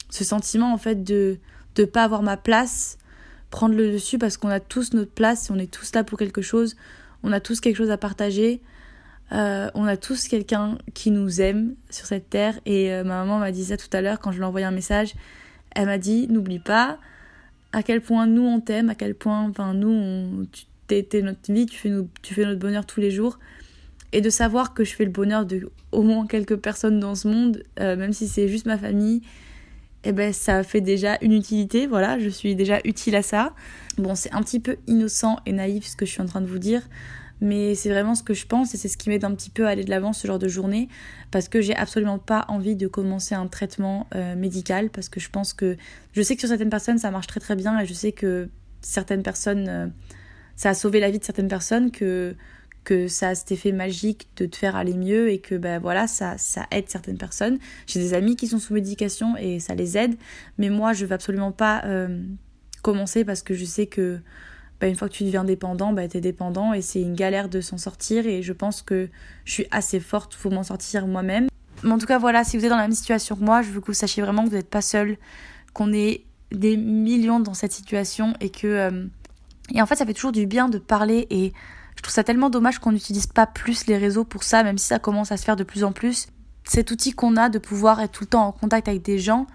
ce 0.09 0.25
sentiment 0.25 0.75
en 0.75 0.79
fait 0.79 1.05
de 1.05 1.39
ne 1.79 1.85
pas 1.85 2.03
avoir 2.03 2.25
ma 2.25 2.37
place 2.37 2.99
prendre 3.51 3.75
le 3.75 3.93
dessus 3.93 4.19
parce 4.19 4.37
qu'on 4.37 4.49
a 4.49 4.61
tous 4.61 4.95
notre 4.95 5.13
place, 5.13 5.51
on 5.51 5.59
est 5.59 5.71
tous 5.71 5.95
là 5.95 6.05
pour 6.05 6.19
quelque 6.19 6.43
chose, 6.43 6.77
on 7.23 7.33
a 7.33 7.41
tous 7.41 7.61
quelque 7.61 7.77
chose 7.77 7.91
à 7.91 7.99
partager. 7.99 8.61
Euh, 9.33 9.71
on 9.75 9.87
a 9.87 9.97
tous 9.97 10.27
quelqu'un 10.27 10.77
qui 10.93 11.13
nous 11.13 11.41
aime 11.41 11.77
sur 11.89 12.05
cette 12.05 12.31
terre 12.31 12.59
et 12.67 12.93
euh, 12.93 13.05
ma 13.05 13.21
maman 13.21 13.39
m'a 13.39 13.53
dit 13.53 13.67
ça 13.67 13.77
tout 13.77 13.89
à 13.93 14.01
l'heure 14.01 14.19
quand 14.19 14.33
je 14.33 14.39
lui 14.39 14.43
ai 14.43 14.47
envoyé 14.47 14.67
un 14.67 14.73
message. 14.73 15.15
Elle 15.71 15.87
m'a 15.87 15.99
dit 15.99 16.27
n'oublie 16.29 16.59
pas 16.59 16.99
à 17.73 17.85
quel 17.85 18.01
point 18.01 18.27
nous 18.27 18.43
on 18.43 18.61
t'aime, 18.61 18.91
à 18.91 18.97
quel 18.97 19.15
point 19.15 19.53
nous 19.73 19.89
on, 19.89 20.47
tu 20.51 20.65
t'es 20.89 21.23
notre 21.23 21.53
vie, 21.53 21.67
tu 21.67 21.79
fais, 21.79 21.93
tu 22.23 22.35
fais 22.35 22.45
notre 22.45 22.59
bonheur 22.59 22.85
tous 22.85 22.99
les 22.99 23.13
jours 23.13 23.39
et 24.13 24.21
de 24.21 24.31
savoir 24.31 24.75
que 24.75 24.83
je 24.83 24.95
fais 24.95 25.05
le 25.05 25.11
bonheur 25.11 25.47
de 25.47 25.71
au 25.93 26.03
moins 26.03 26.27
quelques 26.27 26.57
personnes 26.57 26.99
dans 26.99 27.15
ce 27.15 27.29
monde, 27.29 27.63
euh, 27.79 27.97
même 27.97 28.13
si 28.13 28.27
c'est 28.27 28.49
juste 28.49 28.67
ma 28.67 28.79
famille. 28.79 29.23
Eh 30.05 30.13
ben 30.13 30.33
ça 30.33 30.63
fait 30.63 30.81
déjà 30.81 31.19
une 31.21 31.33
utilité, 31.33 31.87
voilà, 31.87 32.19
je 32.19 32.29
suis 32.29 32.55
déjà 32.55 32.81
utile 32.85 33.17
à 33.17 33.23
ça. 33.23 33.55
Bon, 33.99 34.15
c'est 34.15 34.33
un 34.33 34.43
petit 34.43 34.61
peu 34.61 34.77
innocent 34.87 35.39
et 35.45 35.53
naïf 35.53 35.87
ce 35.87 35.97
que 35.97 36.07
je 36.07 36.13
suis 36.13 36.23
en 36.23 36.27
train 36.27 36.41
de 36.41 36.47
vous 36.47 36.59
dire, 36.59 36.83
mais 37.43 37.75
c'est 37.75 37.91
vraiment 37.91 38.15
ce 38.15 38.23
que 38.23 38.33
je 38.33 38.47
pense 38.47 38.75
et 38.75 38.79
c'est 38.79 38.89
ce 38.89 38.97
qui 38.97 39.11
m'aide 39.11 39.25
un 39.25 39.35
petit 39.35 39.51
peu 39.51 39.67
à 39.67 39.71
aller 39.71 39.85
de 39.85 39.91
l'avant 39.91 40.13
ce 40.15 40.27
genre 40.27 40.39
de 40.39 40.49
journée 40.49 40.89
parce 41.31 41.49
que 41.49 41.61
j'ai 41.61 41.77
absolument 41.77 42.19
pas 42.19 42.47
envie 42.49 42.77
de 42.77 42.87
commencer 42.87 43.35
un 43.35 43.47
traitement 43.47 44.07
euh, 44.15 44.35
médical 44.37 44.89
parce 44.89 45.09
que 45.11 45.21
je 45.21 45.29
pense 45.29 45.53
que 45.53 45.77
je 46.13 46.23
sais 46.23 46.35
que 46.35 46.41
sur 46.41 46.49
certaines 46.49 46.71
personnes 46.71 46.99
ça 46.99 47.11
marche 47.11 47.27
très 47.27 47.41
très 47.41 47.57
bien 47.57 47.79
et 47.79 47.87
je 47.87 47.95
sais 47.95 48.13
que 48.13 48.49
certaines 48.81 49.23
personnes 49.23 49.69
euh, 49.69 49.87
ça 50.57 50.71
a 50.71 50.75
sauvé 50.75 51.01
la 51.01 51.11
vie 51.11 51.19
de 51.19 51.25
certaines 51.25 51.49
personnes 51.49 51.91
que 51.91 52.35
que 52.85 53.09
ça 53.09 53.29
a 53.29 53.35
cet 53.35 53.53
effet 53.53 53.73
magique 53.73 54.29
de 54.37 54.47
te 54.47 54.57
faire 54.57 54.77
aller 54.77 54.95
mieux 54.95 55.31
et 55.31 55.39
que 55.39 55.55
ben 55.55 55.79
voilà 55.79 56.07
ça 56.07 56.39
ça 56.39 56.67
aide 56.71 56.89
certaines 56.89 57.19
personnes 57.19 57.59
j'ai 57.87 58.01
des 58.01 58.15
amis 58.15 58.37
qui 58.37 58.47
sont 58.47 58.59
sous 58.59 58.73
médication 58.73 59.37
et 59.37 59.61
ça 59.61 59.75
les 59.75 59.99
aide 59.99 60.17
mais 60.57 60.71
moi 60.71 60.93
je 60.93 61.05
veux 61.05 61.13
absolument 61.13 61.53
pas 61.53 61.83
euh, 61.85 62.23
commencer 62.83 63.25
parce 63.25 63.43
que 63.43 63.55
je 63.55 63.65
sais 63.65 63.87
que 63.87 64.21
bah, 64.81 64.87
une 64.87 64.97
fois 64.97 65.09
que 65.09 65.15
tu 65.15 65.25
deviens 65.25 65.45
dépendant, 65.45 65.93
bah, 65.93 66.09
tu 66.09 66.17
es 66.17 66.21
dépendant 66.21 66.73
et 66.73 66.81
c'est 66.81 67.03
une 67.03 67.15
galère 67.15 67.49
de 67.49 67.61
s'en 67.61 67.77
sortir 67.77 68.27
et 68.27 68.43
je 68.43 68.53
pense 68.53 68.81
que 68.81 69.09
je 69.45 69.53
suis 69.53 69.67
assez 69.71 70.01
forte 70.01 70.37
pour 70.37 70.53
m'en 70.53 70.63
sortir 70.63 71.07
moi-même. 71.07 71.49
Mais 71.83 71.93
en 71.93 71.99
tout 71.99 72.07
cas, 72.07 72.19
voilà, 72.19 72.45
si 72.45 72.57
vous 72.57 72.65
êtes 72.65 72.71
dans 72.71 72.77
la 72.77 72.83
même 72.83 72.93
situation 72.93 73.37
que 73.37 73.45
moi, 73.45 73.61
je 73.63 73.71
veux 73.71 73.81
que 73.81 73.87
vous 73.87 73.93
sachiez 73.93 74.23
vraiment 74.23 74.45
que 74.45 74.49
vous 74.51 74.57
n'êtes 74.57 74.71
pas 74.71 74.81
seul, 74.81 75.17
qu'on 75.75 75.93
est 75.93 76.25
des 76.51 76.77
millions 76.77 77.41
dans 77.41 77.55
cette 77.55 77.73
situation 77.73 78.35
et 78.41 78.51
que... 78.51 78.67
Euh, 78.67 79.07
et 79.73 79.81
en 79.81 79.87
fait, 79.87 79.97
ça 79.97 80.07
fait 80.07 80.15
toujours 80.15 80.33
du 80.33 80.47
bien 80.47 80.69
de 80.69 80.79
parler 80.79 81.27
et 81.31 81.53
je 82.01 82.03
trouve 82.03 82.15
ça 82.15 82.25
tellement 82.25 82.49
dommage 82.49 82.79
qu'on 82.79 82.93
n'utilise 82.93 83.27
pas 83.27 83.47
plus 83.47 83.87
les 83.87 83.99
réseaux 83.99 84.25
pour 84.25 84.43
ça, 84.43 84.63
même 84.63 84.79
si 84.79 84.87
ça 84.87 84.99
commence 84.99 85.33
à 85.33 85.37
se 85.37 85.45
faire 85.45 85.57
de 85.57 85.65
plus 85.65 85.85
en 85.85 85.93
plus. 85.93 86.29
Cet 86.65 86.91
outil 86.93 87.13
qu'on 87.13 87.37
a 87.37 87.51
de 87.51 87.59
pouvoir 87.59 88.01
être 88.01 88.13
tout 88.13 88.25
le 88.25 88.29
temps 88.31 88.47
en 88.47 88.53
contact 88.53 88.89
avec 88.89 89.03
des 89.03 89.19
gens, 89.19 89.47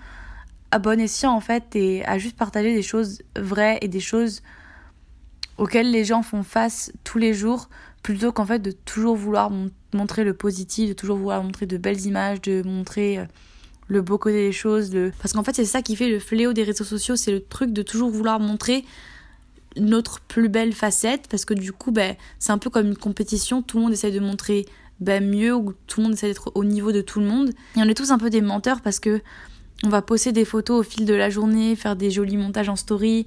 à 0.70 0.78
bon 0.78 1.00
escient 1.00 1.34
en 1.34 1.40
fait, 1.40 1.76
et 1.76 2.06
à 2.06 2.20
juste 2.20 2.38
partager 2.38 2.76
des 2.76 2.84
choses 2.84 3.24
vraies 3.36 3.80
et 3.82 3.88
des 3.88 4.00
choses 4.00 4.44
auxquels 5.58 5.90
les 5.90 6.06
gens 6.06 6.22
font 6.22 6.44
face 6.44 6.92
tous 7.04 7.18
les 7.18 7.34
jours, 7.34 7.68
plutôt 8.04 8.32
qu'en 8.32 8.46
fait 8.46 8.60
de 8.60 8.70
toujours 8.70 9.16
vouloir 9.16 9.52
montrer 9.96 10.24
le 10.24 10.36
positif, 10.36 10.90
de 10.90 10.94
toujours 10.94 11.18
vouloir 11.18 11.42
montrer 11.42 11.66
de 11.66 11.78
belles 11.78 12.06
images, 12.06 12.42
de 12.42 12.62
montrer 12.64 13.18
euh, 13.18 13.26
le 13.88 14.04
beau 14.04 14.20
côté 14.20 14.36
des 14.36 14.52
choses. 14.52 14.96
Parce 15.20 15.34
qu'en 15.34 15.44
fait, 15.44 15.56
c'est 15.56 15.66
ça 15.66 15.82
qui 15.82 15.96
fait 15.96 16.10
le 16.10 16.20
fléau 16.20 16.54
des 16.54 16.62
réseaux 16.62 16.84
sociaux, 16.84 17.16
c'est 17.16 17.32
le 17.32 17.44
truc 17.44 17.74
de 17.74 17.82
toujours 17.82 18.12
vouloir 18.12 18.40
montrer 18.40 18.86
notre 19.78 20.22
plus 20.22 20.50
belle 20.50 20.74
facette, 20.74 21.28
parce 21.30 21.46
que 21.46 21.54
du 21.54 21.72
coup, 21.72 21.92
ben, 21.92 22.16
c'est 22.40 22.52
un 22.52 22.58
peu 22.58 22.70
comme 22.70 22.88
une 22.88 22.98
compétition, 22.98 23.62
tout 23.62 23.78
le 23.78 23.84
monde 23.84 23.94
essaie 23.94 24.12
de 24.12 24.20
montrer 24.20 24.66
ben, 25.00 25.28
mieux, 25.28 25.56
ou 25.56 25.74
tout 25.88 26.00
le 26.00 26.06
monde 26.06 26.14
essaie 26.14 26.28
d'être 26.28 26.52
au 26.56 26.64
niveau 26.64 26.92
de 26.92 27.02
tout 27.02 27.20
le 27.20 27.26
monde. 27.26 27.50
Et 27.76 27.80
on 27.80 27.84
est 27.84 27.96
tous 27.96 28.12
un 28.12 28.18
peu 28.18 28.30
des 28.30 28.42
menteurs 28.42 28.82
parce 28.82 29.00
que 29.00 29.22
on 29.84 29.90
va 29.90 30.02
poster 30.02 30.32
des 30.32 30.46
photos 30.46 30.80
au 30.80 30.90
fil 30.90 31.06
de 31.06 31.14
la 31.14 31.30
journée, 31.30 31.76
faire 31.76 31.96
des 31.96 32.10
jolis 32.10 32.38
montages 32.38 32.70
en 32.70 32.76
story, 32.76 33.26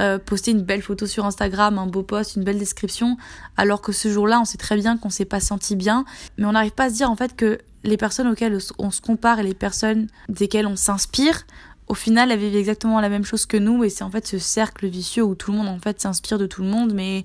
euh, 0.00 0.18
poster 0.18 0.50
une 0.50 0.62
belle 0.62 0.82
photo 0.82 1.06
sur 1.06 1.26
Instagram, 1.26 1.78
un 1.78 1.86
beau 1.86 2.02
post, 2.02 2.36
une 2.36 2.44
belle 2.44 2.58
description, 2.58 3.18
alors 3.56 3.82
que 3.82 3.92
ce 3.92 4.10
jour-là, 4.10 4.40
on 4.40 4.44
sait 4.44 4.58
très 4.58 4.76
bien 4.76 4.96
qu'on 4.96 5.10
s'est 5.10 5.26
pas 5.26 5.40
senti 5.40 5.76
bien, 5.76 6.04
mais 6.38 6.46
on 6.46 6.52
n'arrive 6.52 6.72
pas 6.72 6.84
à 6.84 6.90
se 6.90 6.94
dire 6.94 7.10
en 7.10 7.16
fait 7.16 7.36
que 7.36 7.58
les 7.84 7.96
personnes 7.96 8.28
auxquelles 8.28 8.58
on 8.78 8.90
se 8.90 9.00
compare 9.00 9.40
et 9.40 9.42
les 9.42 9.54
personnes 9.54 10.08
desquelles 10.28 10.66
on 10.66 10.76
s'inspire, 10.76 11.46
au 11.90 11.94
final, 11.94 12.30
elles 12.30 12.38
vivent 12.38 12.54
exactement 12.54 13.00
la 13.00 13.08
même 13.08 13.24
chose 13.24 13.46
que 13.46 13.56
nous, 13.56 13.82
et 13.82 13.90
c'est 13.90 14.04
en 14.04 14.10
fait 14.10 14.24
ce 14.24 14.38
cercle 14.38 14.86
vicieux 14.86 15.24
où 15.24 15.34
tout 15.34 15.50
le 15.50 15.58
monde 15.58 15.66
en 15.66 15.80
fait 15.80 16.00
s'inspire 16.00 16.38
de 16.38 16.46
tout 16.46 16.62
le 16.62 16.68
monde, 16.68 16.94
mais 16.94 17.24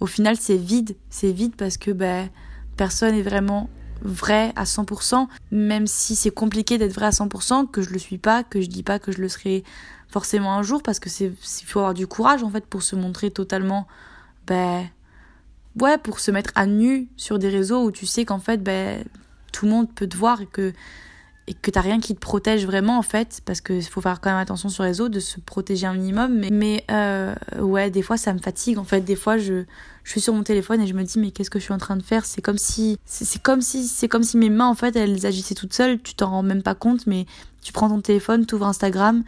au 0.00 0.06
final, 0.06 0.38
c'est 0.38 0.56
vide, 0.56 0.96
c'est 1.10 1.30
vide 1.30 1.54
parce 1.56 1.76
que 1.76 1.90
ben 1.90 2.30
personne 2.78 3.14
est 3.14 3.22
vraiment 3.22 3.68
vrai 4.00 4.50
à 4.56 4.64
100%, 4.64 5.28
même 5.50 5.86
si 5.86 6.16
c'est 6.16 6.30
compliqué 6.30 6.78
d'être 6.78 6.94
vrai 6.94 7.04
à 7.04 7.10
100%, 7.10 7.70
que 7.70 7.82
je 7.82 7.90
le 7.90 7.98
suis 7.98 8.16
pas, 8.16 8.44
que 8.44 8.62
je 8.62 8.68
dis 8.68 8.82
pas 8.82 8.98
que 8.98 9.12
je 9.12 9.20
le 9.20 9.28
serai 9.28 9.62
forcément 10.08 10.54
un 10.54 10.62
jour, 10.62 10.82
parce 10.82 11.00
que 11.00 11.10
c'est, 11.10 11.26
il 11.26 11.66
faut 11.66 11.80
avoir 11.80 11.92
du 11.92 12.06
courage 12.06 12.42
en 12.42 12.48
fait 12.48 12.64
pour 12.64 12.82
se 12.82 12.96
montrer 12.96 13.30
totalement, 13.30 13.86
ben, 14.46 14.86
ouais, 15.82 15.98
pour 15.98 16.20
se 16.20 16.30
mettre 16.30 16.52
à 16.54 16.64
nu 16.64 17.08
sur 17.18 17.38
des 17.38 17.50
réseaux 17.50 17.84
où 17.84 17.92
tu 17.92 18.06
sais 18.06 18.24
qu'en 18.24 18.38
fait, 18.38 18.62
ben, 18.62 19.04
tout 19.52 19.66
le 19.66 19.72
monde 19.72 19.92
peut 19.94 20.06
te 20.06 20.16
voir 20.16 20.40
et 20.40 20.46
que 20.46 20.72
et 21.48 21.54
que 21.54 21.70
t'as 21.70 21.80
rien 21.80 21.98
qui 21.98 22.14
te 22.14 22.20
protège 22.20 22.66
vraiment 22.66 22.98
en 22.98 23.02
fait 23.02 23.40
parce 23.46 23.62
qu'il 23.62 23.82
faut 23.82 24.02
faire 24.02 24.20
quand 24.20 24.30
même 24.30 24.38
attention 24.38 24.68
sur 24.68 24.84
les 24.84 25.00
autres 25.00 25.14
de 25.14 25.20
se 25.20 25.40
protéger 25.40 25.86
un 25.86 25.94
minimum 25.94 26.38
mais, 26.38 26.50
mais 26.50 26.84
euh, 26.90 27.34
ouais 27.58 27.90
des 27.90 28.02
fois 28.02 28.18
ça 28.18 28.34
me 28.34 28.38
fatigue 28.38 28.78
en 28.78 28.84
fait. 28.84 29.00
Des 29.00 29.16
fois 29.16 29.38
je, 29.38 29.64
je 30.04 30.10
suis 30.10 30.20
sur 30.20 30.34
mon 30.34 30.42
téléphone 30.42 30.82
et 30.82 30.86
je 30.86 30.92
me 30.92 31.02
dis 31.02 31.18
mais 31.18 31.30
qu'est-ce 31.30 31.50
que 31.50 31.58
je 31.58 31.64
suis 31.64 31.72
en 31.72 31.78
train 31.78 31.96
de 31.96 32.02
faire? 32.02 32.26
C'est 32.26 32.42
comme 32.42 32.58
si 32.58 32.98
c'est 33.06 33.42
comme 33.42 33.62
si 33.62 33.88
c'est 33.88 34.08
comme 34.08 34.22
si 34.22 34.36
mes 34.36 34.50
mains 34.50 34.68
en 34.68 34.74
fait 34.74 34.94
elles 34.94 35.24
agissaient 35.24 35.54
toutes 35.54 35.72
seules. 35.72 36.00
Tu 36.02 36.14
t'en 36.14 36.30
rends 36.30 36.42
même 36.42 36.62
pas 36.62 36.74
compte 36.74 37.06
mais 37.06 37.24
tu 37.62 37.72
prends 37.72 37.88
ton 37.88 38.00
téléphone 38.00 38.44
tu 38.44 38.54
ouvres 38.54 38.66
Instagram 38.66 39.24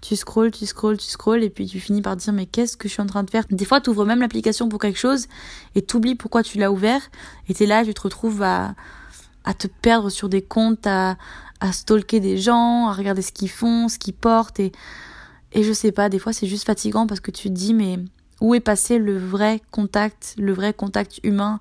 tu 0.00 0.16
scrolls, 0.16 0.50
tu 0.50 0.66
scrolls, 0.66 0.98
tu 0.98 1.06
scrolls, 1.06 1.42
et 1.42 1.48
puis 1.48 1.66
tu 1.66 1.80
finis 1.80 2.02
par 2.02 2.14
dire 2.14 2.34
mais 2.34 2.44
qu'est-ce 2.44 2.76
que 2.76 2.88
je 2.88 2.92
suis 2.92 3.00
en 3.00 3.06
train 3.06 3.22
de 3.22 3.30
faire? 3.30 3.44
Des 3.50 3.64
fois, 3.64 3.80
tu 3.80 3.88
ouvres 3.88 4.04
même 4.04 4.20
l'application 4.20 4.68
pour 4.68 4.78
quelque 4.78 4.98
chose 4.98 5.28
et 5.74 5.80
t'oublies 5.80 6.14
pourquoi 6.14 6.42
tu 6.42 6.58
l'as 6.58 6.70
ouvert, 6.70 7.00
et 7.48 7.54
t'es 7.54 7.64
là, 7.64 7.82
tu 7.86 7.94
te 7.94 8.02
retrouves 8.02 8.42
à, 8.42 8.74
à 9.44 9.54
te 9.54 9.66
perdre 9.66 10.10
sur 10.10 10.28
des 10.28 10.42
comptes, 10.42 10.86
à, 10.86 11.16
à 11.60 11.72
stalker 11.72 12.20
des 12.20 12.38
gens, 12.38 12.88
à 12.88 12.92
regarder 12.92 13.22
ce 13.22 13.32
qu'ils 13.32 13.50
font, 13.50 13.88
ce 13.88 13.98
qu'ils 13.98 14.14
portent 14.14 14.60
et 14.60 14.72
et 15.56 15.62
je 15.62 15.72
sais 15.72 15.92
pas, 15.92 16.08
des 16.08 16.18
fois 16.18 16.32
c'est 16.32 16.48
juste 16.48 16.66
fatigant 16.66 17.06
parce 17.06 17.20
que 17.20 17.30
tu 17.30 17.48
te 17.48 17.54
dis 17.54 17.74
mais 17.74 17.98
où 18.40 18.54
est 18.54 18.60
passé 18.60 18.98
le 18.98 19.16
vrai 19.16 19.62
contact, 19.70 20.34
le 20.36 20.52
vrai 20.52 20.74
contact 20.74 21.20
humain, 21.22 21.60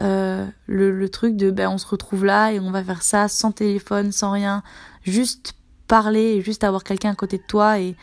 euh, 0.00 0.46
le, 0.66 1.08
truc 1.08 1.36
de 1.36 1.50
ben 1.50 1.68
on 1.68 1.78
se 1.78 1.86
retrouve 1.86 2.24
là 2.24 2.52
et 2.52 2.60
on 2.60 2.70
va 2.70 2.82
faire 2.82 3.02
ça 3.02 3.28
sans 3.28 3.52
téléphone, 3.52 4.10
sans 4.12 4.30
rien, 4.32 4.62
juste 5.02 5.52
parler 5.86 6.40
juste 6.42 6.64
avoir 6.64 6.82
quelqu'un 6.82 7.10
à 7.10 7.14
côté 7.14 7.38
de 7.38 7.44
toi 7.46 7.78
et 7.78 7.94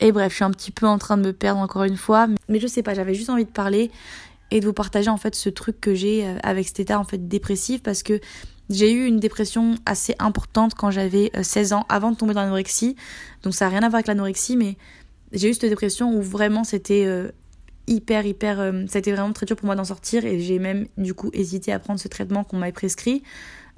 et 0.00 0.10
bref, 0.10 0.32
je 0.32 0.36
suis 0.36 0.44
un 0.44 0.50
petit 0.50 0.72
peu 0.72 0.86
en 0.88 0.98
train 0.98 1.16
de 1.16 1.22
me 1.22 1.32
perdre 1.32 1.60
encore 1.60 1.84
une 1.84 1.96
fois, 1.96 2.26
mais 2.48 2.58
je 2.58 2.66
sais 2.66 2.82
pas, 2.82 2.92
j'avais 2.92 3.14
juste 3.14 3.30
envie 3.30 3.44
de 3.44 3.50
parler 3.50 3.92
et 4.52 4.60
de 4.60 4.66
vous 4.66 4.74
partager 4.74 5.08
en 5.08 5.16
fait 5.16 5.34
ce 5.34 5.48
truc 5.48 5.80
que 5.80 5.94
j'ai 5.94 6.26
euh, 6.26 6.36
avec 6.42 6.68
cet 6.68 6.78
état 6.78 7.00
en 7.00 7.04
fait 7.04 7.26
dépressif 7.26 7.82
parce 7.82 8.02
que 8.02 8.20
j'ai 8.68 8.92
eu 8.92 9.06
une 9.06 9.18
dépression 9.18 9.76
assez 9.86 10.14
importante 10.18 10.74
quand 10.74 10.90
j'avais 10.90 11.32
16 11.40 11.72
euh, 11.72 11.76
ans, 11.76 11.86
avant 11.88 12.12
de 12.12 12.16
tomber 12.16 12.34
dans 12.34 12.42
l'anorexie. 12.42 12.94
Donc 13.42 13.54
ça 13.54 13.64
n'a 13.64 13.70
rien 13.70 13.82
à 13.82 13.88
voir 13.88 13.96
avec 13.96 14.06
l'anorexie, 14.06 14.56
mais 14.56 14.76
j'ai 15.32 15.48
eu 15.48 15.54
cette 15.54 15.70
dépression 15.70 16.14
où 16.14 16.20
vraiment 16.20 16.64
c'était 16.64 17.04
euh, 17.06 17.30
hyper, 17.86 18.26
hyper... 18.26 18.58
Ça 18.88 18.96
a 18.96 18.98
été 18.98 19.10
vraiment 19.10 19.32
très 19.32 19.46
dur 19.46 19.56
pour 19.56 19.66
moi 19.66 19.74
d'en 19.74 19.84
sortir 19.84 20.24
et 20.26 20.38
j'ai 20.38 20.58
même 20.58 20.86
du 20.98 21.14
coup 21.14 21.30
hésité 21.32 21.72
à 21.72 21.78
prendre 21.78 21.98
ce 21.98 22.08
traitement 22.08 22.44
qu'on 22.44 22.58
m'avait 22.58 22.72
prescrit. 22.72 23.22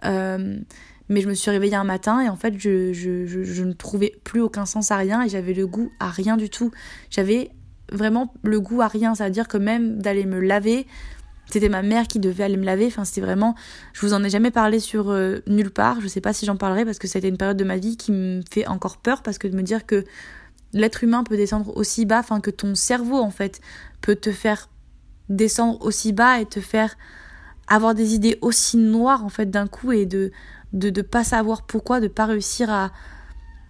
mais 0.03 1.21
je 1.21 1.29
me 1.29 1.35
suis 1.35 1.51
réveillée 1.51 1.77
un 1.77 1.85
matin 1.85 2.21
et 2.21 2.29
en 2.29 2.37
fait 2.37 2.59
je, 2.59 2.93
je, 2.93 3.27
je 3.27 3.65
ne 3.65 3.73
trouvais 3.73 4.13
plus 4.25 4.41
aucun 4.41 4.67
sens 4.67 4.91
à 4.91 4.97
rien 4.97 5.23
et 5.23 5.29
j'avais 5.29 5.55
le 5.55 5.67
goût 5.69 5.93
à 6.01 6.11
rien 6.11 6.37
du 6.37 6.51
tout. 6.51 6.73
J'avais 7.11 7.51
vraiment 7.93 8.33
le 8.43 8.61
goût 8.61 8.81
à 8.83 8.89
rien, 8.89 9.15
c'est-à-dire 9.15 9.49
que 9.49 9.59
même 9.59 10.01
d'aller 10.01 10.25
me 10.25 10.41
laver, 10.41 10.87
c'était 11.51 11.69
ma 11.69 11.83
mère 11.83 12.07
qui 12.09 12.19
devait 12.19 12.45
aller 12.45 12.57
me 12.57 12.65
laver. 12.65 12.87
Enfin, 12.87 13.05
c'était 13.05 13.21
vraiment. 13.21 13.55
Je 13.93 14.01
vous 14.01 14.15
en 14.15 14.25
ai 14.25 14.31
jamais 14.31 14.51
parlé 14.51 14.81
sur 14.81 15.11
euh, 15.11 15.41
nulle 15.47 15.71
part. 15.71 16.01
Je 16.01 16.09
sais 16.09 16.21
pas 16.21 16.33
si 16.33 16.47
j'en 16.47 16.57
parlerai 16.57 16.85
parce 16.85 16.99
que 16.99 17.07
c'était 17.07 17.29
une 17.29 17.37
période 17.37 17.57
de 17.57 17.65
ma 17.65 17.77
vie 17.77 17.97
qui 17.97 18.13
me 18.13 18.41
fait 18.51 18.67
encore 18.67 18.97
peur 18.97 19.23
parce 19.23 19.39
que 19.39 19.47
de 19.47 19.57
me 19.57 19.63
dire 19.63 19.87
que 19.87 20.05
l'être 20.73 21.05
humain 21.05 21.23
peut 21.23 21.37
descendre 21.37 21.77
aussi 21.77 22.07
bas, 22.07 22.19
enfin 22.19 22.41
que 22.41 22.51
ton 22.51 22.75
cerveau 22.75 23.19
en 23.19 23.31
fait 23.31 23.61
peut 24.01 24.17
te 24.17 24.33
faire 24.33 24.69
descendre 25.29 25.81
aussi 25.85 26.13
bas 26.13 26.41
et 26.41 26.47
te 26.47 26.61
faire 26.61 26.97
avoir 27.69 27.95
des 27.95 28.15
idées 28.15 28.39
aussi 28.43 28.77
noires 28.77 29.25
en 29.25 29.29
fait 29.29 29.51
d'un 29.51 29.67
coup 29.67 29.93
et 29.93 30.07
de 30.07 30.33
de 30.73 30.91
ne 30.91 31.03
pas 31.03 31.23
savoir 31.23 31.63
pourquoi, 31.63 32.01
de 32.01 32.09
pas 32.09 32.27
réussir 32.27 32.69
à 32.69 32.91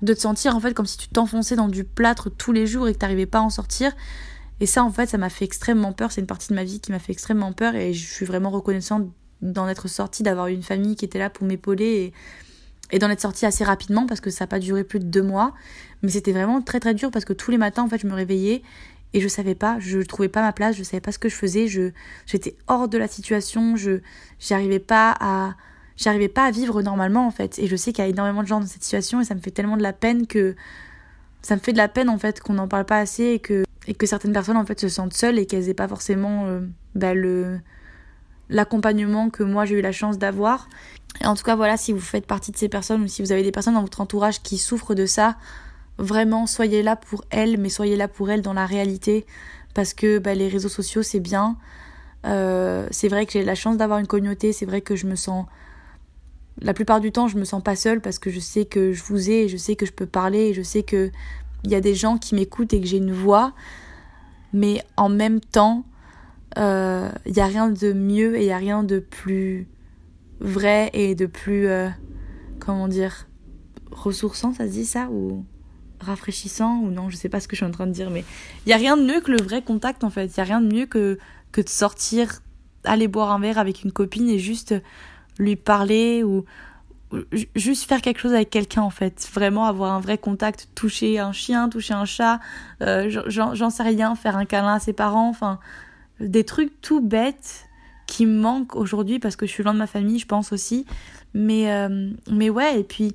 de 0.05 0.15
te 0.15 0.21
sentir 0.21 0.55
en 0.55 0.61
fait 0.61 0.75
comme 0.75 0.87
si 0.87 0.99
tu 0.99 1.09
t'enfonçais 1.09 1.57
dans 1.57 1.69
du 1.69 1.85
plâtre 1.85 2.31
tous 2.31 2.53
les 2.53 2.67
jours 2.67 2.89
et 2.89 2.93
que 2.93 2.99
tu 2.99 3.05
n'arrivais 3.05 3.27
pas 3.27 3.39
à 3.39 3.43
en 3.43 3.51
sortir. 3.51 3.93
Et 4.61 4.67
ça, 4.67 4.85
en 4.85 4.91
fait, 4.91 5.07
ça 5.07 5.19
m'a 5.19 5.31
fait 5.31 5.45
extrêmement 5.45 5.93
peur. 5.93 6.13
C'est 6.13 6.21
une 6.21 6.27
partie 6.27 6.49
de 6.49 6.55
ma 6.55 6.65
vie 6.65 6.81
qui 6.81 6.93
m'a 6.93 6.99
fait 6.99 7.13
extrêmement 7.13 7.53
peur 7.53 7.75
et 7.75 7.93
je 7.93 8.07
suis 8.07 8.25
vraiment 8.25 8.51
reconnaissante 8.51 9.11
d'en 9.43 9.69
être 9.69 9.89
sortie, 9.89 10.23
d'avoir 10.23 10.47
une 10.47 10.63
famille 10.63 10.95
qui 10.95 11.05
était 11.05 11.19
là 11.19 11.29
pour 11.29 11.47
m'épauler 11.47 12.13
et, 12.91 12.99
d'en 12.99 13.11
être 13.11 13.21
sortie 13.21 13.47
assez 13.47 13.65
rapidement 13.65 14.07
parce 14.07 14.21
que 14.21 14.31
ça 14.31 14.45
n'a 14.45 14.47
pas 14.47 14.61
duré 14.61 14.85
plus 14.85 15.01
de 15.01 15.07
deux 15.07 15.23
mois. 15.23 15.55
Mais 16.03 16.11
c'était 16.11 16.33
vraiment 16.33 16.63
très 16.63 16.79
très 16.81 16.95
dur 16.95 17.11
parce 17.11 17.25
que 17.25 17.33
tous 17.33 17.51
les 17.51 17.59
matins, 17.59 17.83
en 17.83 17.89
fait, 17.89 17.99
je 17.99 18.07
me 18.07 18.15
réveillais 18.15 18.63
et 19.15 19.21
je 19.21 19.29
savais 19.29 19.55
pas, 19.55 19.79
je 19.81 20.01
trouvais 20.01 20.29
pas 20.29 20.43
ma 20.43 20.53
place, 20.53 20.77
je 20.77 20.83
savais 20.83 21.01
pas 21.01 21.13
ce 21.13 21.19
que 21.19 21.29
je 21.29 21.37
faisais, 21.37 21.67
je 21.67 21.91
j'étais 22.27 22.57
hors 22.67 22.89
de 22.89 22.99
la 22.99 23.09
situation, 23.09 23.77
je 23.77 24.01
j'arrivais 24.39 24.81
pas 24.81 25.17
à 25.19 25.55
j'arrivais 25.97 26.29
pas 26.29 26.45
à 26.45 26.51
vivre 26.51 26.83
normalement 26.83 27.27
en 27.27 27.31
fait. 27.31 27.59
Et 27.59 27.67
je 27.67 27.77
sais 27.77 27.93
qu'il 27.93 28.05
y 28.05 28.07
a 28.07 28.11
énormément 28.11 28.43
de 28.43 28.49
gens 28.49 28.61
dans 28.61 28.67
cette 28.67 28.83
situation 28.83 29.21
et 29.21 29.25
ça 29.25 29.35
me 29.35 29.41
fait 29.41 29.51
tellement 29.51 29.77
de 29.77 29.83
la 29.83 29.93
peine 29.93 30.27
que 30.27 30.55
ça 31.43 31.57
me 31.57 31.61
fait 31.61 31.73
de 31.73 31.79
la 31.79 31.89
peine 31.89 32.09
en 32.09 32.19
fait 32.19 32.41
qu'on 32.41 32.55
n'en 32.55 32.69
parle 32.69 32.87
pas 32.87 32.99
assez 32.99 33.25
et 33.25 33.39
que 33.39 33.65
et 33.87 33.95
que 33.95 34.07
certaines 34.07 34.33
personnes 34.33 34.57
en 34.57 34.65
fait 34.65 34.81
se 34.81 34.89
sentent 34.89 35.13
seules 35.13 35.39
et 35.39 35.47
qu'elles 35.47 35.69
aient 35.69 35.75
pas 35.75 35.89
forcément 35.89 36.47
euh, 36.47 36.61
bah, 36.95 37.15
le 37.15 37.61
l'accompagnement 38.51 39.31
que 39.31 39.43
moi 39.43 39.65
j'ai 39.65 39.77
eu 39.77 39.83
la 39.83 39.93
chance 39.93 40.19
d'avoir. 40.19 40.69
Et 41.23 41.27
en 41.27 41.35
tout 41.35 41.45
cas 41.45 41.57
voilà, 41.57 41.77
si 41.77 41.93
vous 41.93 42.01
faites 42.01 42.27
partie 42.27 42.51
de 42.51 42.57
ces 42.57 42.69
personnes 42.69 43.03
ou 43.03 43.09
si 43.09 43.23
vous 43.23 43.33
avez 43.33 43.43
des 43.43 43.53
personnes 43.53 43.75
dans 43.75 43.83
votre 43.83 44.01
entourage 44.01 44.43
qui 44.43 44.59
souffrent 44.59 44.95
de 44.95 45.07
ça, 45.07 45.37
vraiment 45.99 46.47
soyez 46.47 46.83
là 46.83 46.97
pour 46.97 47.25
elles, 47.31 47.59
mais 47.59 47.69
soyez 47.69 47.97
là 47.97 48.09
pour 48.09 48.31
elles 48.31 48.43
dans 48.43 48.53
la 48.53 48.67
réalité 48.67 49.27
parce 49.75 49.95
que 49.95 50.19
bah, 50.19 50.35
les 50.35 50.49
réseaux 50.49 50.69
sociaux 50.69 51.03
c'est 51.03 51.21
bien. 51.21 51.57
Euh, 52.27 52.89
c'est 52.91 53.09
vrai 53.09 53.27
que 53.27 53.33
j'ai 53.33 53.45
la 53.45 53.55
chance 53.55 53.77
d'avoir 53.77 53.99
une 53.99 54.07
communauté, 54.07 54.53
c'est 54.53 54.67
vrai 54.67 54.81
que 54.81 54.97
je 54.97 55.07
me 55.07 55.15
sens 55.15 55.45
la 56.61 56.75
plupart 56.75 57.01
du 57.01 57.13
temps 57.13 57.29
je 57.29 57.37
me 57.37 57.45
sens 57.45 57.63
pas 57.63 57.77
seule 57.77 58.01
parce 58.01 58.19
que 58.19 58.31
je 58.31 58.41
sais 58.41 58.65
que 58.65 58.93
je 58.93 59.03
vous 59.03 59.31
ai, 59.31 59.49
je 59.49 59.57
sais 59.57 59.77
que 59.77 59.87
je 59.87 59.93
peux 59.93 60.07
parler, 60.07 60.55
je 60.55 60.63
sais 60.63 60.83
que 60.83 61.11
il 61.65 61.71
y 61.71 61.75
a 61.75 61.81
des 61.81 61.95
gens 61.95 62.19
qui 62.19 62.35
m'écoutent 62.35 62.75
et 62.75 62.81
que 62.81 62.87
j'ai 62.87 62.99
une 62.99 63.13
voix, 63.13 63.55
mais 64.53 64.83
en 64.97 65.09
même 65.09 65.41
temps, 65.41 65.85
il 66.57 66.63
euh, 66.63 67.09
n'y 67.27 67.41
a 67.41 67.47
rien 67.47 67.71
de 67.71 67.93
mieux 67.93 68.37
et 68.37 68.43
il 68.43 68.47
n'y 68.47 68.53
a 68.53 68.59
rien 68.59 68.85
de 68.85 68.99
plus 68.99 69.67
vrai 70.41 70.91
et 70.93 71.15
de 71.15 71.27
plus, 71.27 71.67
euh, 71.67 71.89
comment 72.61 72.87
dire, 72.87 73.27
ressourçant, 73.91 74.53
ça 74.53 74.67
se 74.67 74.73
dit 74.73 74.85
ça 74.85 75.09
Ou 75.11 75.45
rafraîchissant 76.01 76.81
Ou 76.81 76.91
non, 76.91 77.09
je 77.09 77.17
sais 77.17 77.31
pas 77.31 77.41
ce 77.41 77.49
que 77.49 77.57
je 77.57 77.65
suis 77.65 77.67
en 77.67 77.73
train 77.73 77.87
de 77.87 77.93
dire, 77.93 78.11
mais 78.11 78.25
il 78.67 78.69
n'y 78.69 78.75
a 78.75 78.77
rien 78.77 78.97
de 78.97 79.03
mieux 79.03 79.21
que 79.21 79.31
le 79.31 79.43
vrai 79.43 79.63
contact 79.63 80.05
en 80.05 80.11
fait. 80.11 80.27
Il 80.27 80.35
n'y 80.37 80.41
a 80.41 80.45
rien 80.45 80.61
de 80.61 80.73
mieux 80.73 80.87
que, 80.87 81.19
que 81.51 81.63
de 81.63 81.69
sortir, 81.69 82.43
aller 82.85 83.09
boire 83.09 83.33
un 83.33 83.41
verre 83.41 83.59
avec 83.59 83.85
une 83.85 83.93
copine 83.93 84.29
et 84.29 84.39
juste 84.39 84.75
lui 85.39 85.57
parler 85.57 86.23
ou, 86.23 86.45
juste 87.55 87.89
faire 87.89 88.03
quelque 88.03 88.19
chose 88.19 88.33
avec 88.33 88.51
quelqu'un 88.51 88.83
en 88.83 88.91
fait, 88.91 89.29
vraiment 89.33 89.67
avoir 89.67 89.93
un 89.93 90.01
vrai 90.01 90.19
contact, 90.19 90.69
toucher 90.75 91.19
un 91.19 91.33
chien, 91.33 91.69
toucher 91.69 91.95
un 91.95 92.05
chat, 92.05 92.41
euh, 92.83 93.09
j'en 93.29 93.71
sais 93.71 93.83
rien, 93.83 94.15
faire 94.15 94.37
un 94.37 94.45
câlin 94.45 94.75
à 94.75 94.81
ses 94.81 94.93
parents, 94.93 95.29
enfin 95.29 95.59
des 96.21 96.45
trucs 96.45 96.81
tout 96.81 97.01
bêtes 97.01 97.67
qui 98.07 98.27
me 98.27 98.41
manquent 98.41 98.77
aujourd'hui 98.77 99.19
parce 99.19 99.37
que 99.37 99.47
je 99.47 99.53
suis 99.53 99.63
loin 99.63 99.75
de 99.75 99.79
ma 99.79 99.87
famille, 99.87 100.19
je 100.19 100.27
pense 100.27 100.53
aussi. 100.53 100.87
Mais 101.33 101.73
euh, 101.73 102.11
mais 102.31 102.51
ouais, 102.51 102.81
et 102.81 102.85
puis 102.85 103.13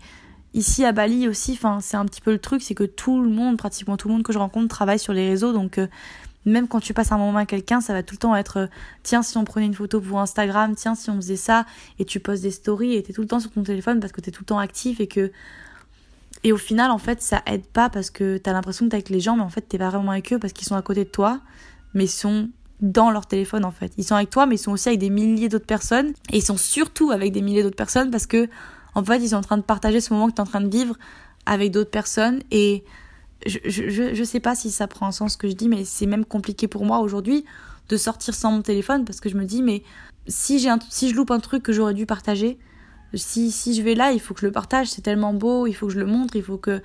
ici 0.54 0.84
à 0.84 0.92
Bali 0.92 1.28
aussi, 1.28 1.54
enfin 1.54 1.80
c'est 1.82 1.98
un 1.98 2.06
petit 2.06 2.22
peu 2.22 2.32
le 2.32 2.40
truc, 2.40 2.62
c'est 2.62 2.76
que 2.76 2.84
tout 2.84 3.22
le 3.22 3.30
monde, 3.30 3.58
pratiquement 3.58 3.98
tout 3.98 4.08
le 4.08 4.16
monde 4.16 4.24
que 4.24 4.34
je 4.34 4.40
rencontre 4.40 4.68
travaille 4.68 5.00
sur 5.00 5.14
les 5.14 5.28
réseaux, 5.30 5.54
donc 5.54 5.78
euh, 5.78 5.88
même 6.46 6.67
quand 6.67 6.79
tu 6.79 6.93
passes 6.93 7.12
un 7.12 7.17
moment 7.17 7.39
à 7.39 7.46
quelqu'un, 7.46 7.81
ça 7.81 7.93
va 7.93 8.03
tout 8.03 8.15
le 8.15 8.19
temps 8.19 8.36
être 8.36 8.58
euh, 8.58 8.67
tiens, 9.03 9.22
si 9.22 9.38
on 9.38 9.43
prenait 9.43 9.65
une 9.65 9.74
photo 9.74 10.00
pour 10.00 10.19
Instagram, 10.19 10.75
tiens, 10.75 10.96
si 10.96 11.10
on 11.10 11.15
faisait 11.17 11.36
ça, 11.36 11.65
et 12.00 12.05
tu 12.05 12.19
postes 12.19 12.43
des 12.43 12.51
stories 12.51 12.96
et 12.96 13.03
t'es 13.03 13.13
tout 13.13 13.22
le 13.22 13.27
temps 13.27 13.39
sur 13.39 13.51
ton 13.51 13.63
téléphone 13.63 13.99
parce 13.99 14.13
que 14.13 14.21
t'es 14.21 14.32
tout 14.32 14.43
le 14.43 14.47
temps 14.47 14.60
actif 14.60 14.99
et 14.99 15.08
que. 15.08 15.32
Et 16.45 16.54
au 16.54 16.58
final, 16.58 16.91
en 16.91 16.97
fait, 16.97 17.21
ça 17.21 17.41
aide 17.47 17.65
pas 17.65 17.89
parce 17.89 18.10
que 18.10 18.38
t'as 18.38 18.54
l'impression 18.54 18.86
que 18.86 18.91
t'es 18.91 18.95
avec 18.95 19.10
les 19.10 19.19
gens, 19.19 19.36
mais 19.36 19.43
en 19.43 19.49
fait, 19.49 19.62
t'es 19.62 19.78
pas 19.78 19.89
vraiment 19.89 20.12
avec 20.12 20.32
eux 20.32 20.39
parce 20.39 20.54
qu'ils 20.54 20.67
sont 20.67 20.75
à 20.75 20.82
côté 20.82 21.04
de 21.04 21.10
toi, 21.10 21.41
mais 21.93 22.06
ils 22.06 22.10
sont 22.10 22.49
dans 22.82 23.12
leur 23.12 23.25
téléphone 23.25 23.65
en 23.65 23.71
fait. 23.71 23.91
Ils 23.97 24.06
sont 24.06 24.15
avec 24.15 24.30
toi, 24.30 24.45
mais 24.45 24.56
ils 24.56 24.60
sont 24.60 24.71
aussi 24.71 24.88
avec 24.88 24.99
des 24.99 25.10
milliers 25.10 25.49
d'autres 25.49 25.65
personnes. 25.65 26.13
Et 26.32 26.38
ils 26.38 26.43
sont 26.43 26.56
surtout 26.56 27.12
avec 27.12 27.34
des 27.34 27.41
milliers 27.41 27.63
d'autres 27.63 27.75
personnes 27.75 28.10
parce 28.10 28.25
que, 28.25 28.47
en 28.95 29.04
fait, 29.04 29.17
ils 29.17 29.30
sont 29.30 29.36
en 29.36 29.41
train 29.41 29.58
de 29.58 29.63
partager 29.63 29.99
ce 29.99 30.13
moment 30.13 30.28
que 30.28 30.34
tu 30.34 30.38
es 30.38 30.41
en 30.41 30.45
train 30.45 30.62
de 30.62 30.69
vivre 30.69 30.95
avec 31.45 31.71
d'autres 31.71 31.91
personnes. 31.91 32.41
Et 32.52 32.86
je, 33.45 33.60
je, 33.65 34.13
je 34.13 34.23
sais 34.23 34.39
pas 34.39 34.56
si 34.56 34.71
ça 34.71 34.88
prend 34.88 35.08
un 35.08 35.12
sens 35.12 35.34
ce 35.34 35.38
que 35.38 35.49
je 35.49 35.54
dis, 35.54 35.69
mais 35.69 35.86
c'est 35.86 36.06
même 36.06 36.25
compliqué 36.25 36.67
pour 36.67 36.86
moi 36.86 36.99
aujourd'hui 36.99 37.45
de 37.88 37.97
sortir 37.97 38.36
sans 38.36 38.52
mon 38.52 38.62
téléphone 38.62 39.06
parce 39.06 39.19
que 39.19 39.30
je 39.30 39.38
me 39.38 39.45
dis, 39.45 39.63
mais 39.63 39.84
si, 40.28 40.60
j'ai 40.60 40.69
si 40.89 41.10
je 41.10 41.15
loupe 41.15 41.32
un 41.32 41.39
truc 41.39 41.63
que 41.63 41.73
j'aurais 41.73 41.93
dû 41.93 42.06
partager, 42.06 42.60
si, 43.13 43.52
si 43.52 43.73
je 43.73 43.82
vais 43.82 43.95
là, 43.95 44.12
il 44.12 44.19
faut 44.19 44.34
que 44.34 44.41
je 44.41 44.45
le 44.45 44.52
partage, 44.52 44.88
c'est 44.88 45.02
tellement 45.02 45.34
beau, 45.34 45.67
il 45.67 45.73
faut 45.73 45.88
que 45.88 45.93
je 45.93 45.99
le 45.99 46.06
montre, 46.06 46.36
il 46.36 46.43
faut 46.43 46.58
que. 46.58 46.82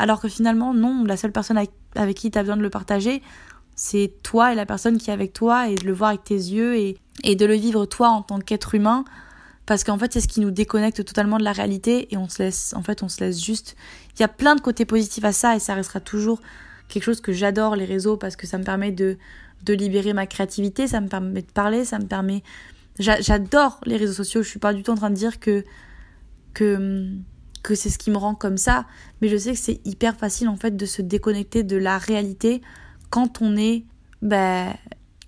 Alors 0.00 0.20
que 0.20 0.28
finalement, 0.28 0.74
non, 0.74 1.04
la 1.04 1.16
seule 1.16 1.32
personne 1.32 1.58
avec, 1.96 2.16
qui 2.16 2.30
tu 2.30 2.38
as 2.38 2.42
besoin 2.42 2.56
de 2.56 2.62
le 2.62 2.70
partager, 2.70 3.20
c'est 3.74 4.12
toi 4.22 4.52
et 4.52 4.54
la 4.54 4.66
personne 4.66 4.98
qui 4.98 5.10
est 5.10 5.12
avec 5.12 5.32
toi 5.32 5.68
et 5.68 5.74
de 5.74 5.84
le 5.84 5.92
voir 5.92 6.10
avec 6.10 6.24
tes 6.24 6.34
yeux 6.34 6.76
et, 6.76 6.96
et 7.24 7.34
de 7.34 7.46
le 7.46 7.54
vivre 7.54 7.84
toi 7.84 8.08
en 8.08 8.22
tant 8.22 8.38
qu'être 8.38 8.74
humain 8.74 9.04
parce 9.68 9.84
qu'en 9.84 9.98
fait 9.98 10.14
c'est 10.14 10.22
ce 10.22 10.28
qui 10.28 10.40
nous 10.40 10.50
déconnecte 10.50 11.04
totalement 11.04 11.36
de 11.36 11.44
la 11.44 11.52
réalité 11.52 12.12
et 12.12 12.16
on 12.16 12.26
se 12.26 12.42
laisse 12.42 12.72
en 12.74 12.82
fait 12.82 13.02
on 13.02 13.08
se 13.10 13.20
laisse 13.22 13.44
juste 13.44 13.76
il 14.16 14.20
y 14.20 14.24
a 14.24 14.28
plein 14.28 14.56
de 14.56 14.62
côtés 14.62 14.86
positifs 14.86 15.24
à 15.24 15.32
ça 15.32 15.54
et 15.54 15.58
ça 15.58 15.74
restera 15.74 16.00
toujours 16.00 16.40
quelque 16.88 17.02
chose 17.02 17.20
que 17.20 17.32
j'adore 17.32 17.76
les 17.76 17.84
réseaux 17.84 18.16
parce 18.16 18.34
que 18.34 18.46
ça 18.46 18.56
me 18.56 18.64
permet 18.64 18.92
de 18.92 19.18
libérer 19.68 20.14
ma 20.14 20.26
créativité 20.26 20.88
ça 20.88 21.02
me 21.02 21.08
permet 21.08 21.42
de 21.42 21.52
parler 21.52 21.84
ça 21.84 21.98
me 21.98 22.06
permet 22.06 22.42
j'adore 22.98 23.80
les 23.84 23.96
réseaux 23.96 24.14
sociaux. 24.14 24.42
Je 24.42 24.48
suis 24.48 24.58
pas 24.58 24.72
du 24.72 24.82
tout 24.82 24.90
en 24.90 24.96
train 24.96 25.10
de 25.10 25.14
dire 25.14 25.38
que 25.38 25.64
c'est 27.74 27.90
ce 27.90 27.98
qui 27.98 28.10
me 28.10 28.16
rend 28.16 28.34
comme 28.34 28.56
ça 28.56 28.86
mais 29.20 29.28
je 29.28 29.36
sais 29.36 29.52
que 29.52 29.58
c'est 29.58 29.86
hyper 29.86 30.16
facile 30.16 30.48
en 30.48 30.56
fait 30.56 30.78
de 30.78 30.86
se 30.86 31.02
déconnecter 31.02 31.62
de 31.62 31.76
la 31.76 31.98
réalité 31.98 32.62
quand 33.10 33.42
on 33.42 33.54
est 33.58 33.84
ben 34.22 34.74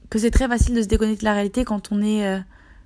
que 0.09 0.19
c'est 0.19 0.31
très 0.31 0.49
facile 0.49 0.75
de 0.75 0.81
se 0.83 0.89
déconnecter 0.89 1.21
de 1.21 1.27
la 1.27 1.35
réalité 1.35 1.65
quand 1.65 1.93
on 1.93 2.01
est 2.01 2.27
euh, 2.27 2.41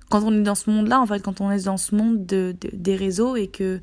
quand 0.09 0.23
on 0.23 0.33
est 0.33 0.43
dans 0.43 0.55
ce 0.55 0.69
monde-là, 0.69 0.99
en 0.99 1.05
fait, 1.05 1.21
quand 1.21 1.41
on 1.41 1.51
est 1.51 1.65
dans 1.65 1.77
ce 1.77 1.95
monde 1.95 2.25
de, 2.25 2.55
des 2.73 2.95
réseaux 2.95 3.35
et 3.35 3.47
que, 3.47 3.81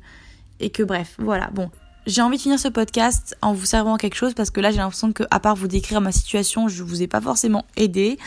bref, 0.83 1.15
voilà. 1.19 1.49
Bon, 1.53 1.69
j'ai 2.05 2.21
envie 2.21 2.37
de 2.37 2.41
finir 2.41 2.59
ce 2.59 2.67
podcast 2.67 3.37
en 3.41 3.53
vous 3.53 3.65
servant 3.65 3.97
quelque 3.97 4.15
chose 4.15 4.33
parce 4.33 4.49
que 4.49 4.59
là 4.59 4.71
j'ai 4.71 4.77
l'impression 4.77 5.13
que 5.13 5.23
à 5.31 5.39
part 5.39 5.55
vous 5.55 5.69
décrire 5.69 6.01
ma 6.01 6.11
situation, 6.11 6.67
je 6.67 6.83
vous 6.83 7.01
ai 7.01 7.07
pas 7.07 7.21
forcément 7.21 7.65
aidé, 7.77 8.17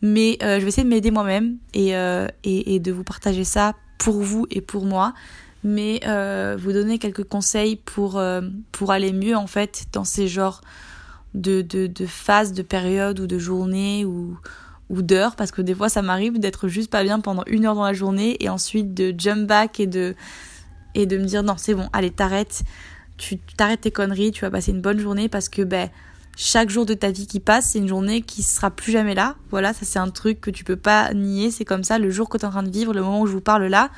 mais 0.00 0.38
euh, 0.42 0.56
je 0.58 0.62
vais 0.62 0.68
essayer 0.68 0.84
de 0.84 0.88
m'aider 0.88 1.10
moi-même 1.10 1.56
et, 1.74 1.94
euh, 1.96 2.28
et, 2.44 2.80
de 2.80 2.92
vous 2.92 3.04
partager 3.04 3.44
ça 3.44 3.74
pour 3.98 4.22
vous 4.22 4.46
et 4.50 4.62
pour 4.62 4.86
moi, 4.86 5.12
mais 5.64 6.00
euh, 6.06 6.56
vous 6.58 6.72
donner 6.72 6.98
quelques 6.98 7.24
conseils 7.24 7.76
pour 7.76 8.18
aller 8.18 9.12
mieux 9.12 9.36
en 9.36 9.46
fait 9.46 9.84
dans 9.92 10.04
ces 10.04 10.28
genres 10.28 10.62
de 11.34 12.06
phases, 12.06 12.54
de 12.54 12.62
périodes 12.62 13.20
ou 13.20 13.26
de 13.26 13.38
journées 13.38 14.06
ou 14.06 14.38
ou 14.88 15.02
d'heures 15.02 15.36
parce 15.36 15.50
que 15.50 15.62
des 15.62 15.74
fois 15.74 15.88
ça 15.88 16.02
m'arrive 16.02 16.38
d'être 16.38 16.68
juste 16.68 16.90
pas 16.90 17.02
bien 17.02 17.20
pendant 17.20 17.42
une 17.46 17.66
heure 17.66 17.74
dans 17.74 17.84
la 17.84 17.92
journée 17.92 18.36
et 18.40 18.48
ensuite 18.48 18.94
de 18.94 19.14
jump 19.16 19.46
back 19.46 19.80
et 19.80 19.86
de 19.86 20.14
et 20.94 21.06
de 21.06 21.18
me 21.18 21.24
dire 21.24 21.42
non 21.42 21.54
c'est 21.56 21.74
bon 21.74 21.88
allez 21.92 22.10
t'arrêtes. 22.10 22.62
Tu 23.16 23.38
t'arrêtes 23.38 23.82
tes 23.82 23.90
conneries 23.90 24.30
tu 24.30 24.42
vas 24.42 24.50
passer 24.50 24.72
une 24.72 24.80
bonne 24.80 24.98
journée 24.98 25.28
parce 25.28 25.48
que 25.48 25.62
ben 25.62 25.88
chaque 26.36 26.68
jour 26.68 26.84
de 26.84 26.92
ta 26.92 27.10
vie 27.10 27.26
qui 27.26 27.40
passe 27.40 27.70
c'est 27.70 27.78
une 27.78 27.88
journée 27.88 28.22
qui 28.22 28.42
sera 28.42 28.70
plus 28.70 28.92
jamais 28.92 29.14
là. 29.14 29.36
Voilà 29.50 29.72
ça 29.72 29.84
c'est 29.84 29.98
un 29.98 30.10
truc 30.10 30.40
que 30.40 30.50
tu 30.50 30.64
peux 30.64 30.76
pas 30.76 31.12
nier 31.14 31.50
c'est 31.50 31.64
comme 31.64 31.82
ça. 31.82 31.98
Le 31.98 32.10
jour 32.10 32.28
que 32.28 32.38
tu 32.38 32.44
es 32.44 32.46
en 32.46 32.50
train 32.50 32.62
de 32.62 32.70
vivre 32.70 32.92
le 32.92 33.02
moment 33.02 33.20
où 33.22 33.26
je 33.26 33.32
vous 33.32 33.40
parle 33.40 33.64
là 33.66 33.90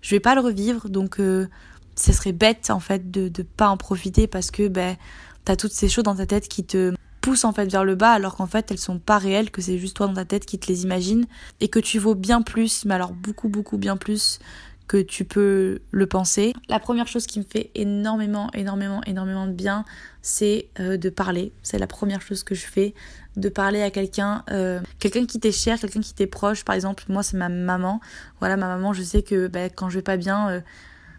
je 0.00 0.10
vais 0.14 0.20
pas 0.20 0.34
le 0.34 0.40
revivre. 0.40 0.88
Donc 0.88 1.20
euh, 1.20 1.46
ce 1.94 2.12
serait 2.12 2.32
bête 2.32 2.70
en 2.70 2.80
fait 2.80 3.10
de 3.10 3.28
de 3.28 3.42
pas 3.42 3.68
en 3.68 3.76
profiter 3.76 4.26
parce 4.26 4.50
que 4.50 4.68
ben 4.68 4.96
t'as 5.44 5.56
toutes 5.56 5.72
ces 5.72 5.88
choses 5.88 6.04
dans 6.04 6.16
ta 6.16 6.26
tête 6.26 6.48
qui 6.48 6.64
te 6.64 6.94
poussent 7.22 7.46
en 7.46 7.52
fait 7.52 7.70
vers 7.70 7.84
le 7.84 7.94
bas 7.94 8.12
alors 8.12 8.36
qu'en 8.36 8.46
fait 8.46 8.70
elles 8.70 8.78
sont 8.78 8.98
pas 8.98 9.16
réelles, 9.16 9.50
que 9.50 9.62
c'est 9.62 9.78
juste 9.78 9.96
toi 9.96 10.06
dans 10.06 10.14
ta 10.14 10.26
tête 10.26 10.44
qui 10.44 10.58
te 10.58 10.66
les 10.66 10.82
imagine 10.82 11.24
et 11.60 11.68
que 11.68 11.78
tu 11.78 11.98
vaux 11.98 12.14
bien 12.14 12.42
plus, 12.42 12.84
mais 12.84 12.94
alors 12.94 13.12
beaucoup 13.12 13.48
beaucoup 13.48 13.78
bien 13.78 13.96
plus 13.96 14.40
que 14.88 14.98
tu 14.98 15.24
peux 15.24 15.78
le 15.90 16.06
penser. 16.06 16.52
La 16.68 16.78
première 16.78 17.06
chose 17.08 17.26
qui 17.26 17.38
me 17.38 17.44
fait 17.44 17.70
énormément, 17.74 18.50
énormément, 18.52 19.00
énormément 19.06 19.46
de 19.46 19.52
bien, 19.52 19.86
c'est 20.20 20.68
euh, 20.80 20.98
de 20.98 21.08
parler. 21.08 21.52
C'est 21.62 21.78
la 21.78 21.86
première 21.86 22.20
chose 22.20 22.42
que 22.42 22.54
je 22.54 22.66
fais, 22.66 22.92
de 23.36 23.48
parler 23.48 23.80
à 23.80 23.90
quelqu'un, 23.90 24.44
euh, 24.50 24.80
quelqu'un 24.98 25.24
qui 25.24 25.40
t'est 25.40 25.52
cher, 25.52 25.78
quelqu'un 25.78 26.00
qui 26.00 26.12
t'est 26.12 26.26
proche. 26.26 26.64
Par 26.64 26.74
exemple, 26.74 27.04
moi 27.08 27.22
c'est 27.22 27.38
ma 27.38 27.48
maman. 27.48 28.00
Voilà, 28.40 28.58
ma 28.58 28.66
maman, 28.66 28.92
je 28.92 29.02
sais 29.02 29.22
que 29.22 29.46
bah, 29.46 29.70
quand 29.70 29.88
je 29.88 29.98
vais 29.98 30.02
pas 30.02 30.18
bien, 30.18 30.50
euh, 30.50 30.60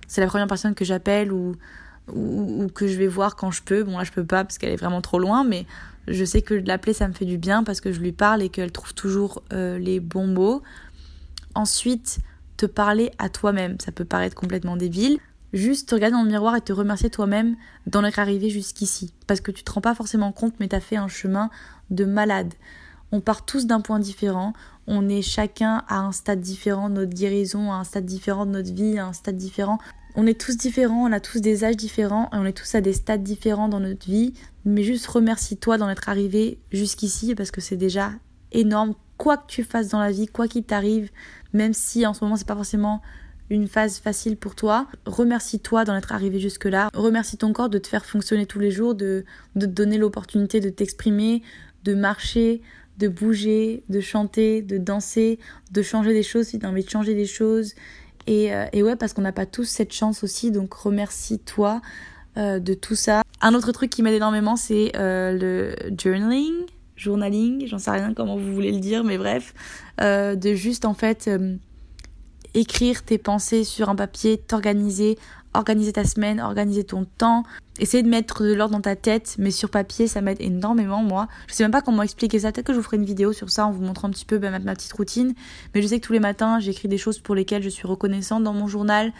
c'est 0.08 0.22
la 0.22 0.28
première 0.28 0.48
personne 0.48 0.76
que 0.76 0.86
j'appelle 0.86 1.32
ou, 1.34 1.56
ou, 2.12 2.63
ou, 2.63 2.68
que 2.70 2.88
je 2.88 2.98
vais 2.98 3.08
voir 3.08 3.36
quand 3.36 3.52
je 3.52 3.62
peux. 3.63 3.84
Bon 3.84 3.98
là 3.98 4.04
je 4.04 4.12
peux 4.12 4.26
pas 4.26 4.44
parce 4.44 4.58
qu'elle 4.58 4.72
est 4.72 4.78
vraiment 4.78 5.02
trop 5.02 5.20
loin, 5.20 5.44
mais 5.44 5.66
je 6.08 6.26
sais 6.26 6.42
que 6.42 6.54
de 6.54 6.68
l'appeler, 6.68 6.94
ça 6.94 7.08
me 7.08 7.13
fait 7.13 7.26
du 7.26 7.38
bien 7.38 7.63
parce 7.63 7.82
que 7.82 7.92
je 7.92 8.00
lui 8.00 8.12
parle 8.12 8.42
et 8.42 8.50
qu'elle 8.50 8.72
trouve 8.72 8.94
toujours 8.94 9.42
euh, 9.54 9.78
les 9.80 10.00
bons 10.00 10.28
mots. 10.28 10.62
ensuite 11.56 12.20
te 12.58 12.66
parler 12.66 13.12
à 13.18 13.30
toi-même. 13.30 13.78
Ça 13.80 13.92
peut 13.92 14.06
paraître 14.06 14.36
complètement 14.36 14.78
débile. 14.78 15.18
Juste 15.54 15.89
te 15.89 15.96
regarder 15.96 16.16
dans 16.16 16.24
le 16.24 16.30
miroir 16.30 16.56
et 16.56 16.62
te 16.62 16.74
remercier 16.74 17.10
toi-même 17.10 17.56
d'en 17.88 18.04
être 18.04 18.20
arrivé 18.20 18.50
jusqu'ici. 18.50 19.13
Parce 19.28 19.42
que 19.42 19.52
tu 19.52 19.63
te 19.63 19.72
rends 19.72 19.82
pas 19.82 19.96
forcément 19.96 20.32
compte, 20.32 20.54
mais 20.60 20.68
tu 20.68 20.76
as 20.76 20.80
fait 20.80 20.96
un 20.96 21.08
chemin 21.08 21.50
de 21.89 22.06
malade. 22.06 22.54
On 23.12 23.22
part 23.22 23.46
tous 23.46 23.66
d'un 23.66 23.82
point 23.82 24.00
différent. 24.00 24.54
On 24.88 25.08
est 25.08 25.22
chacun 25.22 25.84
à 25.88 26.00
un 26.00 26.12
stade 26.12 26.41
différent 26.41 26.89
de 26.89 26.96
notre 26.96 27.13
guérison, 27.13 27.72
à 27.72 27.76
un 27.76 27.84
stade 27.84 28.06
différent 28.06 28.46
de 28.46 28.52
notre 28.52 28.74
vie, 28.74 28.98
à 28.98 29.06
un 29.06 29.13
stade 29.13 29.38
différent. 29.38 29.80
On 30.15 30.28
est 30.28 30.39
tous 30.39 30.58
différents, 30.58 31.08
on 31.08 31.12
a 31.12 31.19
tous 31.19 31.39
des 31.39 31.63
âges 31.63 31.78
différents 31.78 32.26
et 32.34 32.36
on 32.36 32.46
est 32.46 32.54
tous 32.54 32.76
à 32.76 32.82
des 32.82 32.93
stades 32.93 33.24
différents 33.24 33.69
dans 33.69 33.80
notre 33.80 34.06
vie. 34.06 34.34
Mais 34.65 34.84
juste 34.84 35.08
remercie-toi 35.08 35.78
d'en 35.78 35.89
être 35.89 36.10
arrivé 36.10 36.60
jusqu'ici 36.72 37.34
parce 37.34 37.52
que 37.52 37.62
c'est 37.62 37.78
déjà 37.78 38.12
énorme. 38.52 38.93
Quoi 39.17 39.38
que 39.38 39.48
tu 39.48 39.63
fasses 39.63 39.89
dans 39.89 40.00
la 40.00 40.12
vie, 40.12 40.28
quoi 40.28 40.48
qu'il 40.48 40.63
t'arrive, 40.63 41.10
même 41.54 41.74
si 41.74 42.06
en 42.06 42.13
ce 42.13 42.24
moment 42.24 42.36
c'est 42.36 42.48
pas 42.48 42.56
forcément 42.56 43.02
une 43.50 43.67
phase 43.67 44.00
facile 44.00 44.38
pour 44.38 44.56
toi, 44.56 44.88
remercie-toi 45.06 45.86
d'en 45.86 45.96
être 45.96 46.12
arrivé 46.12 46.39
jusque-là. 46.39 46.89
Remercie 46.93 47.38
ton 47.38 47.54
corps 47.54 47.69
de 47.69 47.78
te 47.78 47.88
faire 47.88 48.06
fonctionner 48.06 48.46
tous 48.46 48.60
les 48.60 48.72
jours, 48.72 48.96
de, 48.96 49.26
de 49.56 49.65
te 49.65 49.72
donner 49.72 49.98
l'opportunité 49.98 50.60
de 50.60 50.69
t'exprimer, 50.69 51.43
de 51.84 51.93
marcher, 51.93 52.62
de 52.98 53.08
bouger, 53.08 53.84
de 53.90 54.00
chanter, 54.00 54.62
de 54.62 54.78
danser, 54.78 55.40
de 55.72 55.82
changer 55.82 56.14
des 56.14 56.24
choses 56.24 56.48
si 56.48 56.60
tu 56.60 56.66
as 56.66 56.70
envie 56.70 56.84
de 56.84 56.90
changer 56.90 57.16
des 57.16 57.26
choses. 57.26 57.74
Et, 58.28 58.54
euh, 58.54 58.66
et 58.72 58.84
ouais, 58.84 58.96
parce 58.96 59.14
qu'on 59.14 59.22
n'a 59.22 59.32
pas 59.32 59.46
tous 59.46 59.66
cette 59.66 59.94
chance 59.94 60.24
aussi, 60.24 60.52
donc 60.52 60.74
remercie-toi 60.74 61.82
euh, 62.38 62.60
de 62.60 62.74
tout 62.74 62.96
ça. 62.96 63.24
Un 63.42 63.54
autre 63.54 63.72
truc 63.72 63.90
qui 63.90 64.02
m'aide 64.02 64.14
énormément, 64.14 64.56
c'est 64.56 64.92
euh, 64.96 65.38
le 65.38 65.76
journaling, 66.00 66.54
journaling, 66.96 67.68
j'en 67.68 67.80
sais 67.80 67.92
rien 67.92 68.14
comment 68.14 68.38
vous 68.38 68.54
voulez 68.54 68.72
le 68.72 68.80
dire, 68.80 69.04
mais 69.04 69.18
bref, 69.18 69.54
de 70.00 70.54
juste 70.54 70.86
en 70.86 70.94
fait 70.94 71.30
écrire 72.54 73.04
tes 73.04 73.18
pensées 73.18 73.64
sur 73.64 73.90
un 73.90 73.96
papier, 73.96 74.38
t'organiser, 74.38 75.18
organiser 75.54 75.94
ta 75.94 76.04
semaine, 76.04 76.39
organiser 76.39 76.84
ton 76.84 77.06
temps, 77.06 77.44
essayer 77.80 78.04
de 78.04 78.10
mettre 78.10 78.44
de 78.44 78.54
l'ordre 78.54 78.76
dans 78.76 78.82
ta 78.82 78.96
tête, 78.96 79.36
mais 79.38 79.52
sur 79.52 79.70
papier, 79.70 80.08
ça 80.08 80.22
m'aide 80.22 80.42
énormément, 80.42 81.04
moi. 81.04 81.28
Je 81.48 81.54
sais 81.54 81.63
même 81.63 81.72
pas 81.72 81.82
comment 81.82 82.04
expliquer 82.04 82.39
ça. 82.39 82.52
Peut-être 82.52 82.68
que 82.68 82.74
je 82.74 82.78
vous 82.78 82.84
ferai 82.84 82.98
une 82.98 83.06
vidéo 83.06 83.34
sur 83.34 83.50
ça 83.50 83.66
en 83.66 83.72
vous 83.72 83.82
montrant 83.82 84.08
un 84.08 84.12
petit 84.12 84.26
peu 84.26 84.38
ben, 84.38 84.52
ma, 84.63 84.74
petite 84.76 84.94
routine. 84.94 85.34
Mais 85.74 85.82
je 85.82 85.88
sais 85.88 86.00
que 86.00 86.06
tous 86.06 86.13
les 86.13 86.20
matins, 86.20 86.60
j'écris 86.60 86.88
des 86.88 86.98
choses 86.98 87.20
pour 87.20 87.36
lesquelles 87.36 87.63
je 87.63 87.70
suis 87.70 87.88
reconnaissante 87.88 88.44
dans 88.44 88.54
mon 88.54 88.68
journal. 88.68 89.12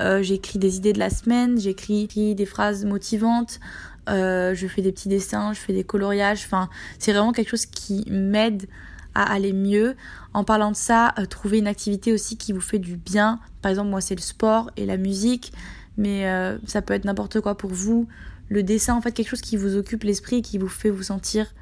Euh, 0.00 0.22
j'écris 0.22 0.58
des 0.58 0.76
idées 0.76 0.92
de 0.92 0.98
la 0.98 1.10
semaine, 1.10 1.58
j'écris 1.58 2.06
des 2.34 2.46
phrases 2.46 2.84
motivantes. 2.84 3.60
Euh, 4.08 4.54
je 4.54 4.66
fais 4.66 4.82
des 4.82 4.92
petits 4.92 5.08
dessins, 5.08 5.52
je 5.52 5.60
fais 5.60 5.72
des 5.72 5.84
coloriages. 5.84 6.42
Enfin, 6.44 6.68
c'est 6.98 7.12
vraiment 7.12 7.32
quelque 7.32 7.50
chose 7.50 7.66
qui 7.66 8.04
m'aide 8.10 8.66
à 9.14 9.32
aller 9.32 9.52
mieux. 9.52 9.96
En 10.34 10.44
parlant 10.44 10.70
de 10.70 10.76
ça, 10.76 11.14
euh, 11.18 11.26
trouver 11.26 11.58
une 11.58 11.66
activité 11.66 12.12
aussi 12.12 12.36
qui 12.36 12.52
vous 12.52 12.60
fait 12.60 12.78
du 12.78 12.96
bien. 12.96 13.40
Par 13.62 13.70
exemple, 13.70 13.90
moi, 13.90 14.00
c'est 14.00 14.14
le 14.14 14.20
sport 14.20 14.70
et 14.76 14.86
la 14.86 14.96
musique, 14.96 15.52
mais 16.00 16.26
euh, 16.26 16.56
ça 16.66 16.80
peut 16.80 16.94
être 16.94 17.04
n'importe 17.04 17.40
quoi 17.40 17.54
pour 17.54 17.70
vous. 17.70 18.08
Le 18.48 18.62
dessin, 18.62 18.94
en 18.94 19.02
fait, 19.02 19.12
quelque 19.12 19.28
chose 19.28 19.42
qui 19.42 19.58
vous 19.58 19.76
occupe 19.76 20.02
l'esprit, 20.02 20.40
qui 20.40 20.56
vous 20.56 20.66
fait 20.66 20.88
vous 20.88 21.04
sentir 21.04 21.54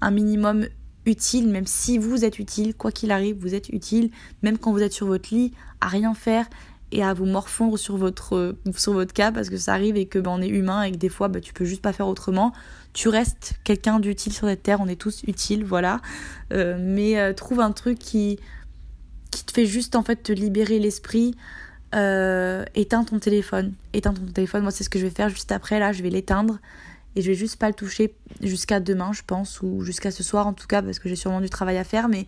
un 0.00 0.10
minimum 0.10 0.66
utile, 1.04 1.48
même 1.48 1.66
si 1.66 1.98
vous 1.98 2.24
êtes 2.24 2.38
utile, 2.38 2.74
quoi 2.74 2.90
qu'il 2.90 3.10
arrive, 3.10 3.36
vous 3.38 3.54
êtes 3.54 3.68
utile, 3.68 4.10
même 4.42 4.56
quand 4.56 4.72
vous 4.72 4.82
êtes 4.82 4.94
sur 4.94 5.06
votre 5.06 5.32
lit, 5.32 5.52
à 5.82 5.88
rien 5.88 6.14
faire 6.14 6.46
et 6.90 7.02
à 7.02 7.12
vous 7.12 7.26
morfondre 7.26 7.78
sur 7.78 7.98
votre, 7.98 8.56
sur 8.76 8.94
votre 8.94 9.12
cas 9.12 9.30
parce 9.30 9.50
que 9.50 9.56
ça 9.58 9.74
arrive 9.74 9.96
et 9.96 10.06
que 10.06 10.18
ben, 10.18 10.30
on 10.30 10.40
est 10.40 10.48
humain 10.48 10.82
et 10.82 10.92
que 10.92 10.96
des 10.96 11.08
fois 11.08 11.28
ben, 11.28 11.40
tu 11.40 11.52
peux 11.52 11.64
juste 11.64 11.82
pas 11.82 11.92
faire 11.92 12.08
autrement. 12.08 12.52
Tu 12.94 13.08
restes 13.08 13.54
quelqu'un 13.64 14.00
d'utile 14.00 14.32
sur 14.32 14.48
cette 14.48 14.62
terre, 14.62 14.80
on 14.80 14.88
est 14.88 15.00
tous 15.00 15.22
utiles, 15.24 15.64
voilà. 15.64 16.00
Euh, 16.52 16.78
mais 16.80 17.18
euh, 17.18 17.34
trouve 17.34 17.60
un 17.60 17.72
truc 17.72 17.98
qui, 17.98 18.38
qui 19.30 19.44
te 19.44 19.52
fait 19.52 19.66
juste 19.66 19.96
en 19.96 20.02
fait 20.02 20.22
te 20.22 20.32
libérer 20.32 20.78
l'esprit. 20.78 21.34
Euh, 21.94 22.64
éteins 22.74 23.04
ton 23.04 23.18
téléphone. 23.18 23.74
Éteins 23.92 24.14
ton 24.14 24.26
téléphone, 24.26 24.62
moi 24.62 24.70
c'est 24.70 24.84
ce 24.84 24.90
que 24.90 24.98
je 24.98 25.04
vais 25.04 25.10
faire 25.10 25.28
juste 25.28 25.52
après, 25.52 25.78
là. 25.78 25.92
Je 25.92 26.02
vais 26.02 26.10
l'éteindre. 26.10 26.58
Et 27.14 27.20
je 27.20 27.26
vais 27.26 27.34
juste 27.34 27.56
pas 27.56 27.68
le 27.68 27.74
toucher 27.74 28.14
jusqu'à 28.40 28.80
demain 28.80 29.12
je 29.12 29.20
pense 29.26 29.60
ou 29.60 29.82
jusqu'à 29.82 30.10
ce 30.10 30.22
soir 30.22 30.46
en 30.46 30.54
tout 30.54 30.66
cas 30.66 30.80
parce 30.80 30.98
que 30.98 31.10
j'ai 31.10 31.16
sûrement 31.16 31.42
du 31.42 31.50
travail 31.50 31.76
à 31.76 31.84
faire. 31.84 32.08
Mais 32.08 32.26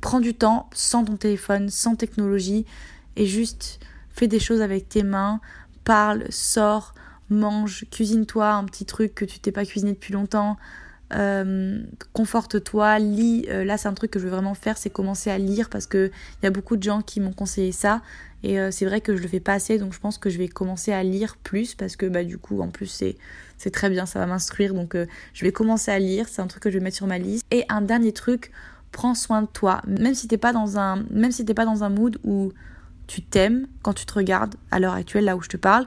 prends 0.00 0.20
du 0.20 0.34
temps 0.34 0.70
sans 0.72 1.04
ton 1.04 1.16
téléphone, 1.16 1.68
sans 1.68 1.94
technologie 1.94 2.64
et 3.16 3.26
juste 3.26 3.80
fais 4.10 4.28
des 4.28 4.40
choses 4.40 4.62
avec 4.62 4.88
tes 4.88 5.02
mains, 5.02 5.40
parle, 5.84 6.24
sors, 6.30 6.94
mange, 7.28 7.84
cuisine-toi 7.90 8.50
un 8.50 8.64
petit 8.64 8.84
truc 8.84 9.14
que 9.14 9.24
tu 9.24 9.38
t'es 9.38 9.52
pas 9.52 9.64
cuisiné 9.64 9.92
depuis 9.92 10.12
longtemps, 10.12 10.56
euh, 11.12 11.82
conforte-toi, 12.12 12.98
lis. 12.98 13.46
Euh, 13.48 13.64
là, 13.64 13.76
c'est 13.76 13.88
un 13.88 13.94
truc 13.94 14.10
que 14.10 14.18
je 14.18 14.24
veux 14.24 14.30
vraiment 14.30 14.54
faire, 14.54 14.78
c'est 14.78 14.90
commencer 14.90 15.30
à 15.30 15.38
lire 15.38 15.68
parce 15.68 15.86
que 15.86 16.10
il 16.40 16.44
y 16.44 16.46
a 16.46 16.50
beaucoup 16.50 16.76
de 16.76 16.82
gens 16.82 17.02
qui 17.02 17.20
m'ont 17.20 17.32
conseillé 17.32 17.72
ça 17.72 18.02
et 18.42 18.58
euh, 18.60 18.70
c'est 18.70 18.86
vrai 18.86 19.00
que 19.00 19.16
je 19.16 19.22
le 19.22 19.28
fais 19.28 19.40
pas 19.40 19.54
assez, 19.54 19.78
donc 19.78 19.92
je 19.92 20.00
pense 20.00 20.18
que 20.18 20.30
je 20.30 20.38
vais 20.38 20.48
commencer 20.48 20.92
à 20.92 21.02
lire 21.02 21.36
plus 21.36 21.74
parce 21.74 21.96
que 21.96 22.06
bah 22.06 22.24
du 22.24 22.38
coup, 22.38 22.60
en 22.60 22.68
plus 22.68 22.86
c'est 22.86 23.16
c'est 23.58 23.70
très 23.70 23.90
bien, 23.90 24.06
ça 24.06 24.18
va 24.18 24.26
m'instruire, 24.26 24.72
donc 24.72 24.96
je 25.34 25.44
vais 25.44 25.52
commencer 25.52 25.90
à 25.90 25.98
lire. 25.98 26.26
C'est 26.28 26.40
un 26.40 26.46
truc 26.46 26.62
que 26.62 26.70
je 26.70 26.78
vais 26.78 26.84
mettre 26.84 26.96
sur 26.96 27.06
ma 27.06 27.18
liste. 27.18 27.44
Et 27.50 27.66
un 27.68 27.82
dernier 27.82 28.12
truc, 28.12 28.52
prends 28.90 29.14
soin 29.14 29.42
de 29.42 29.48
toi, 29.48 29.82
même 29.86 30.14
si 30.14 30.28
t'es 30.28 30.38
pas 30.38 30.54
dans 30.54 30.78
un 30.78 31.04
même 31.10 31.32
si 31.32 31.44
t'es 31.44 31.52
pas 31.52 31.66
dans 31.66 31.84
un 31.84 31.90
mood 31.90 32.18
où 32.24 32.52
tu 33.06 33.22
t'aimes 33.22 33.66
quand 33.82 33.92
tu 33.92 34.06
te 34.06 34.14
regardes 34.14 34.54
à 34.70 34.78
l'heure 34.78 34.94
actuelle, 34.94 35.24
là 35.24 35.36
où 35.36 35.42
je 35.42 35.48
te 35.48 35.56
parle. 35.56 35.86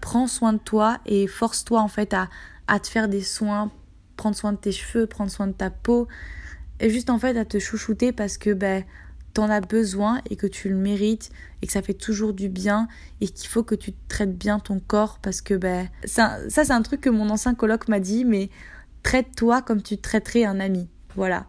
Prends 0.00 0.26
soin 0.26 0.52
de 0.52 0.58
toi 0.58 0.98
et 1.06 1.26
force-toi 1.26 1.80
en 1.80 1.88
fait 1.88 2.12
à, 2.12 2.28
à 2.66 2.80
te 2.80 2.88
faire 2.88 3.08
des 3.08 3.22
soins, 3.22 3.70
prendre 4.16 4.36
soin 4.36 4.52
de 4.52 4.58
tes 4.58 4.72
cheveux, 4.72 5.06
prendre 5.06 5.30
soin 5.30 5.46
de 5.46 5.52
ta 5.52 5.70
peau, 5.70 6.08
et 6.80 6.90
juste 6.90 7.10
en 7.10 7.18
fait 7.18 7.36
à 7.38 7.44
te 7.44 7.58
chouchouter 7.58 8.12
parce 8.12 8.38
que 8.38 8.52
ben 8.52 8.84
t'en 9.36 9.50
as 9.50 9.60
besoin 9.60 10.22
et 10.30 10.36
que 10.36 10.46
tu 10.46 10.70
le 10.70 10.76
mérites 10.76 11.30
et 11.60 11.66
que 11.66 11.72
ça 11.72 11.82
fait 11.82 11.94
toujours 11.94 12.32
du 12.32 12.48
bien 12.48 12.88
et 13.20 13.28
qu'il 13.28 13.48
faut 13.48 13.62
que 13.62 13.74
tu 13.74 13.92
traites 14.08 14.36
bien 14.36 14.58
ton 14.58 14.80
corps 14.80 15.18
parce 15.20 15.42
que 15.42 15.52
ben 15.54 15.88
ça, 16.04 16.38
c'est 16.48 16.70
un 16.70 16.82
truc 16.82 17.02
que 17.02 17.10
mon 17.10 17.28
ancien 17.28 17.54
coloc 17.54 17.88
m'a 17.88 18.00
dit 18.00 18.24
mais 18.24 18.48
traite-toi 19.02 19.60
comme 19.60 19.82
tu 19.82 19.98
traiterais 19.98 20.44
un 20.44 20.58
ami. 20.58 20.88
Voilà. 21.16 21.46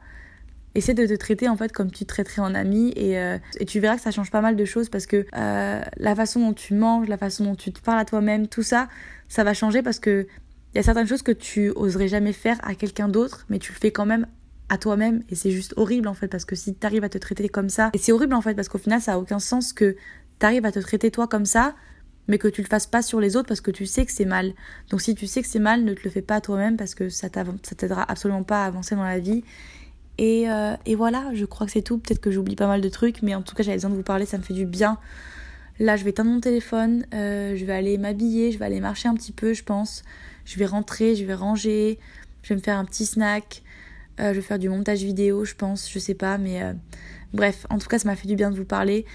Essaie 0.76 0.94
de 0.94 1.06
te 1.06 1.14
traiter 1.14 1.48
en 1.48 1.56
fait 1.56 1.72
comme 1.72 1.90
tu 1.90 2.04
te 2.04 2.10
traiterais 2.10 2.42
en 2.42 2.54
ami 2.56 2.92
et, 2.98 3.18
euh, 3.18 3.38
et 3.60 3.66
tu 3.66 3.80
verras 3.80 3.96
que 3.96 4.02
ça 4.02 4.12
change 4.12 4.32
pas 4.32 4.42
mal 4.42 4.58
de 4.58 4.66
choses 4.66 4.90
parce 4.90 5.06
que 5.06 5.26
euh, 5.36 5.82
la 5.96 6.16
façon 6.16 6.42
dont 6.42 6.54
tu 6.54 6.74
manges, 6.74 7.08
la 7.08 7.18
façon 7.18 7.46
dont 7.46 7.56
tu 7.56 7.72
te 7.72 7.80
parles 7.80 8.00
à 8.00 8.06
toi-même, 8.06 8.48
tout 8.48 8.64
ça, 8.64 8.90
ça 9.30 9.46
va 9.46 9.54
changer 9.54 9.82
parce 9.82 10.00
que 10.00 10.28
il 10.74 10.78
y 10.78 10.80
a 10.80 10.84
certaines 10.84 11.08
choses 11.08 11.22
que 11.22 11.32
tu 11.32 11.72
oserais 11.72 12.08
jamais 12.08 12.34
faire 12.34 12.58
à 12.64 12.76
quelqu'un 12.76 13.08
d'autre, 13.08 13.46
mais 13.50 13.60
tu 13.60 13.72
le 13.72 13.78
fais 13.78 13.92
quand 13.92 14.06
même 14.06 14.28
à 14.70 14.78
toi-même 14.78 15.24
et 15.30 15.36
c'est 15.36 15.52
juste 15.52 15.74
horrible 15.78 16.10
en 16.10 16.14
fait 16.14 16.28
parce 16.28 16.44
que 16.44 16.56
si 16.56 16.76
tu 16.76 16.86
arrives 16.86 17.06
à 17.06 17.10
te 17.10 17.18
traiter 17.18 17.48
comme 17.48 17.70
ça 17.70 17.90
et 17.94 17.98
c'est 17.98 18.12
horrible 18.12 18.34
en 18.34 18.42
fait 18.42 18.54
parce 18.54 18.68
qu'au 18.68 18.78
final 18.78 19.00
ça 19.00 19.14
a 19.14 19.18
aucun 19.18 19.40
sens 19.40 19.72
que 19.72 19.96
tu 20.40 20.46
arrives 20.46 20.66
à 20.66 20.74
te 20.74 20.80
traiter 20.80 21.10
toi 21.10 21.26
comme 21.26 21.46
ça 21.46 21.74
mais 22.28 22.38
que 22.38 22.50
tu 22.50 22.62
le 22.62 22.68
fasses 22.68 22.86
pas 22.86 23.02
sur 23.02 23.22
les 23.22 23.38
autres 23.38 23.48
parce 23.48 23.62
que 23.62 23.72
tu 23.72 23.86
sais 23.86 24.06
que 24.06 24.12
c'est 24.12 24.26
mal. 24.26 24.52
Donc 24.90 25.00
si 25.00 25.16
tu 25.16 25.26
sais 25.26 25.42
que 25.42 25.48
c'est 25.48 25.60
mal, 25.60 25.86
ne 25.86 25.94
te 25.94 26.02
le 26.04 26.10
fais 26.10 26.22
pas 26.22 26.36
à 26.36 26.42
toi-même 26.42 26.76
parce 26.76 26.96
que 26.96 27.08
ça 27.08 27.30
t'aidera 27.30 28.04
absolument 28.12 28.44
pas 28.44 28.64
à 28.64 28.68
avancer 28.68 28.96
dans 28.96 29.06
la 29.06 29.20
vie 29.20 29.46
et, 30.18 30.50
euh, 30.50 30.76
et 30.86 30.96
voilà, 30.96 31.30
je 31.34 31.46
crois 31.46 31.66
que 31.68 31.72
c'est 31.72 31.82
tout. 31.82 31.98
Peut-être 32.00 32.20
que 32.20 32.32
j'oublie 32.32 32.56
pas 32.56 32.68
mal 32.68 32.82
de 32.82 32.90
trucs, 32.90 33.22
mais 33.22 33.36
en 33.36 33.42
tout 33.42 33.56
cas, 33.56 33.64
j'avais 33.64 33.78
besoin 33.78 33.92
de 33.92 33.96
vous 33.96 34.04
parler, 34.04 34.26
ça 34.26 34.38
me 34.38 34.44
fait 34.44 34.54
du 34.54 34.66
bien. 34.66 34.98
Là, 35.80 35.96
je 35.96 36.04
vais 36.04 36.10
éteindre 36.10 36.32
mon 36.32 36.40
téléphone, 36.40 37.06
euh, 37.14 37.56
je 37.56 37.64
vais 37.66 37.74
aller 37.74 37.98
m'habiller, 37.98 38.52
je 38.52 38.58
vais 38.58 38.66
aller 38.66 38.80
marcher 38.80 39.08
un 39.08 39.14
petit 39.14 39.32
peu, 39.32 39.54
je 39.54 39.64
pense. 39.64 40.04
Je 40.48 40.58
vais 40.58 40.66
rentrer, 40.66 41.16
je 41.16 41.24
vais 41.24 41.36
ranger, 41.36 42.00
je 42.42 42.50
vais 42.50 42.56
me 42.56 42.62
faire 42.62 42.80
un 42.80 42.86
petit 42.86 43.06
snack. 43.06 43.62
Euh, 44.20 44.30
je 44.30 44.38
vais 44.38 44.42
faire 44.42 44.58
du 44.58 44.70
montage 44.70 45.04
vidéo, 45.04 45.46
je 45.46 45.54
pense, 45.54 45.92
je 45.92 46.00
sais 46.00 46.16
pas, 46.16 46.40
mais 46.40 46.64
bref, 47.34 47.68
en 47.70 47.78
tout 47.78 47.88
cas, 47.88 48.00
ça 48.00 48.10
m'a 48.10 48.16
fait 48.16 48.28
du 48.28 48.36
bien 48.36 48.50
de 48.50 48.56
vous 48.56 48.66
parler. 48.66 49.06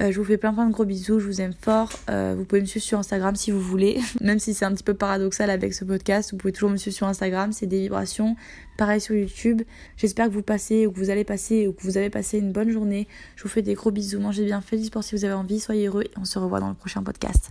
Euh, 0.00 0.10
je 0.10 0.18
vous 0.18 0.24
fais 0.24 0.38
plein 0.38 0.54
plein 0.54 0.66
de 0.66 0.72
gros 0.72 0.86
bisous, 0.86 1.20
je 1.20 1.26
vous 1.26 1.40
aime 1.40 1.52
fort. 1.52 1.90
Euh, 2.08 2.34
vous 2.36 2.44
pouvez 2.44 2.62
me 2.62 2.66
suivre 2.66 2.84
sur 2.84 2.98
Instagram 2.98 3.36
si 3.36 3.50
vous 3.50 3.60
voulez, 3.60 4.00
même 4.20 4.38
si 4.38 4.54
c'est 4.54 4.64
un 4.64 4.72
petit 4.72 4.84
peu 4.84 4.94
paradoxal 4.94 5.50
avec 5.50 5.74
ce 5.74 5.84
podcast. 5.84 6.30
Vous 6.32 6.38
pouvez 6.38 6.52
toujours 6.52 6.70
me 6.70 6.76
suivre 6.76 6.96
sur 6.96 7.06
Instagram, 7.06 7.52
c'est 7.52 7.66
des 7.66 7.80
vibrations. 7.80 8.36
Pareil 8.78 9.00
sur 9.00 9.14
YouTube. 9.14 9.62
J'espère 9.96 10.28
que 10.28 10.32
vous 10.32 10.42
passez 10.42 10.86
ou 10.86 10.92
que 10.92 10.98
vous 10.98 11.10
allez 11.10 11.24
passer 11.24 11.66
ou 11.68 11.72
que 11.72 11.82
vous 11.82 11.98
avez 11.98 12.08
passé 12.08 12.38
une 12.38 12.52
bonne 12.52 12.70
journée. 12.70 13.06
Je 13.36 13.42
vous 13.42 13.50
fais 13.50 13.62
des 13.62 13.74
gros 13.74 13.90
bisous, 13.90 14.18
mangez 14.20 14.44
bien, 14.44 14.60
faites 14.62 14.80
du 14.80 14.86
sport 14.86 15.04
si 15.04 15.14
vous 15.14 15.24
avez 15.24 15.34
envie, 15.34 15.60
soyez 15.60 15.88
heureux 15.88 16.04
et 16.04 16.10
on 16.16 16.24
se 16.24 16.38
revoit 16.38 16.60
dans 16.60 16.70
le 16.70 16.74
prochain 16.74 17.02
podcast. 17.02 17.50